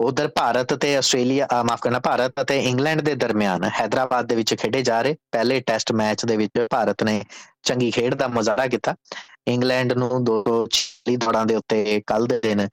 [0.00, 4.82] ਉਧਰ ਭਾਰਤ ਤੇ ਆਸਟ੍ਰੇਲੀਆ ਮਾਫ ਕਰਨਾ, ਭਾਰਤ ਅਤੇ ਇੰਗਲੈਂਡ ਦੇ ਦਰਮਿਆਨ ਹైదరాబాద్ ਦੇ ਵਿੱਚ ਖੇਡੇ
[4.82, 7.22] ਜਾ ਰਹੇ ਪਹਿਲੇ ਟੈਸਟ ਮੈਚ ਦੇ ਵਿੱਚ ਭਾਰਤ ਨੇ
[7.62, 8.94] ਚੰਗੀ ਖੇਡ ਦਾ ਮੁਜ਼ਾਹਰਾ ਕੀਤਾ।
[9.48, 12.68] ਇੰਗਲੈਂਡ ਨੂੰ 246 ਦੌੜਾਂ ਦੇ ਉੱਤੇ ਕੱਲ ਦੇ ਦਿਨ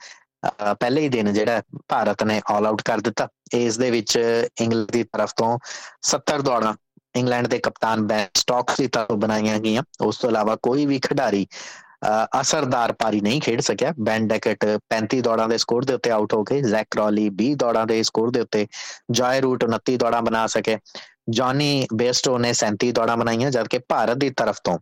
[0.80, 4.18] ਪਹਿਲੇ ਹੀ ਦਿਨ ਜਿਹੜਾ ਭਾਰਤ ਨੇ ਆਲ ਆਊਟ ਕਰ ਦਿੱਤਾ। ਇਸ ਦੇ ਵਿੱਚ
[4.62, 5.58] ਇੰਗਲੈਂਡ ਦੀ ਤਰਫ ਤੋਂ
[6.10, 6.74] 70 ਦੌੜਾਂ
[7.16, 11.46] ਇੰਗਲੈਂਡ ਦੇ ਕਪਤਾਨ ਬੈਨ ਸਟਾਕਸ ਦੀ ਤਰਫ ਬਣਾਈਆਂ ਗਈਆਂ। ਉਸ ਤੋਂ ਇਲਾਵਾ ਕੋਈ ਵੀ ਖਿਡਾਰੀ
[12.42, 16.44] ਅਸਰਦਾਰ ਪਾਰੀ ਨਹੀਂ ਖੇਡ ਸਕਿਆ। ਬੈਨ ਡੈਕਟ 35 ਦੌੜਾਂ ਦੇ ਸਕੋਰ ਦੇ ਉੱਤੇ ਆਊਟ ਹੋ
[16.44, 18.66] ਗਏ ਜ਼ੈਕ ਕ੍ਰੋਲੀ 20 ਦੌੜਾਂ ਦੇ ਸਕੋਰ ਦੇ ਉੱਤੇ
[19.12, 20.78] ਜਾਇ ਰੂਟ 29 ਦੌੜਾਂ ਬਣਾ ਸਕੇ।
[21.30, 24.78] ਜੌਨੀ ਬੇਸਟੋ ਨੇ 37 ਦੌੜਾਂ ਬਣਾਈਆਂ, ਜਦਕਿ ਭਾਰਤ ਦੀ ਤਰਫ ਤੋਂ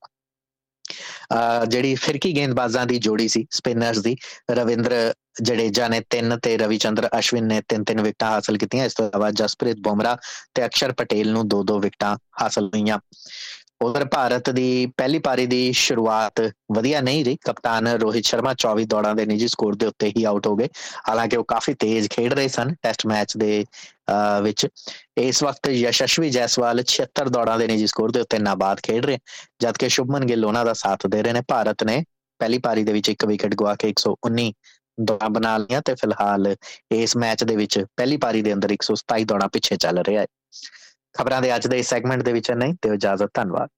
[1.68, 4.16] ਜਿਹੜੀ ਫਿਰਕੀ ਗੇਂਦਬਾਜ਼ਾਂ ਦੀ ਜੋੜੀ ਸੀ, ਸਪਿਨਰਸ ਦੀ,
[4.52, 9.30] ਰਵਿੰਦਰ ਜੜੇਜਾ ਨੇ 3 ਤੇ ਰਵਿਚੰਦਰ ਅਸ਼ਵਿਨ ਨੇ 3-3 ਵਿਕਟਾਂ ਹਾਸਲ ਕੀਤੀਆਂ। ਇਸ ਤੋਂ ਇਲਾਵਾ
[9.32, 10.16] ਜਸਪ੍ਰੀਤ ਬੁਮਰਾ
[10.56, 13.00] ਤੇ ਅਕਸ਼ਰ ਪਟੇਲ ਨੂੰ 2-2 ਵਿਕਟਾਂ ਹਾਸਲ ਹੋਈਆਂ।
[13.84, 16.42] ਉਧਰ ਭਾਰਤ ਦੀ ਪਹਿਲੀ ਪਾਰੀ ਦੀ ਸ਼ੁਰੂਆਤ
[16.74, 20.48] ਵਧੀਆ ਨਹੀਂ ਰਹੀ। ਕਪਤਾਨ ਰੋਹਿਤ ਸ਼ਰਮਾ 24 ਦੌੜਾਂ ਦੇ ਨਿੱਜੀ ਸਕੋਰ ਦੇ ਉੱਤੇ ਹੀ ਆਊਟ
[20.48, 20.68] ਹੋ ਗਏ।
[21.10, 23.64] ਹਾਲਾਂਕਿ ਉਹ ਕਾਫੀ ਤੇਜ਼ ਖੇਡ ਰਹੇ ਸਨ ਟੈਸਟ ਮੈਚ ਦੇ
[24.44, 24.68] ਵਿੱਚ।
[25.18, 29.18] ਇਸ ਵਕਤ ਯਸ਼ਸ਼ਵੀ ਜੈਸਵਾਲ 76 ਦੌੜਾਂ ਦੇ ਨਿੱਜੀ ਸਕੋਰ ਦੇ ਉੱਤੇ ਨਾਬਾਦ ਖੇਡ ਰਹੇ।
[29.62, 32.04] ਜਦਕਿ ਸ਼ੁਭਮਨ ਗਿੱਲ ਉਹਨਾਂ ਦਾ ਸਾਥ ਦੇ ਰਹੇ ਨੇ। ਭਾਰਤ ਨੇ
[32.40, 34.52] ਪਹਿਲੀ ਪਾਰੀ ਦੇ ਵਿੱਚ ਇੱਕ ਵਿਕਟ ਗਵਾ ਕੇ 119
[34.98, 36.56] ਦੌੜਾਂ ਬਣਾ ਲਈਆਂ ਤੇ ਫਿਲਹਾਲ
[36.94, 40.28] ਇਸ ਮੈਚ ਦੇ ਵਿੱਚ ਪਹਿਲੀ ਪਾਰੀ ਦੇ ਅੰਦਰ 127 ਦੌੜਾਂ ਪਿੱਛੇ ਚੱਲ ਰਿਹਾ ਹੈ।
[41.14, 43.70] ਖਬਰਾਂ ਦੇ ਅੱਜ ਦੇ ਇਸ ਸੈਗਮੈਂਟ ਦੇ ਵਿੱਚ ਨਹੀਂ ਤੇ ਇਜਾਜ਼ਤ ਧੰਨਵਾਦ।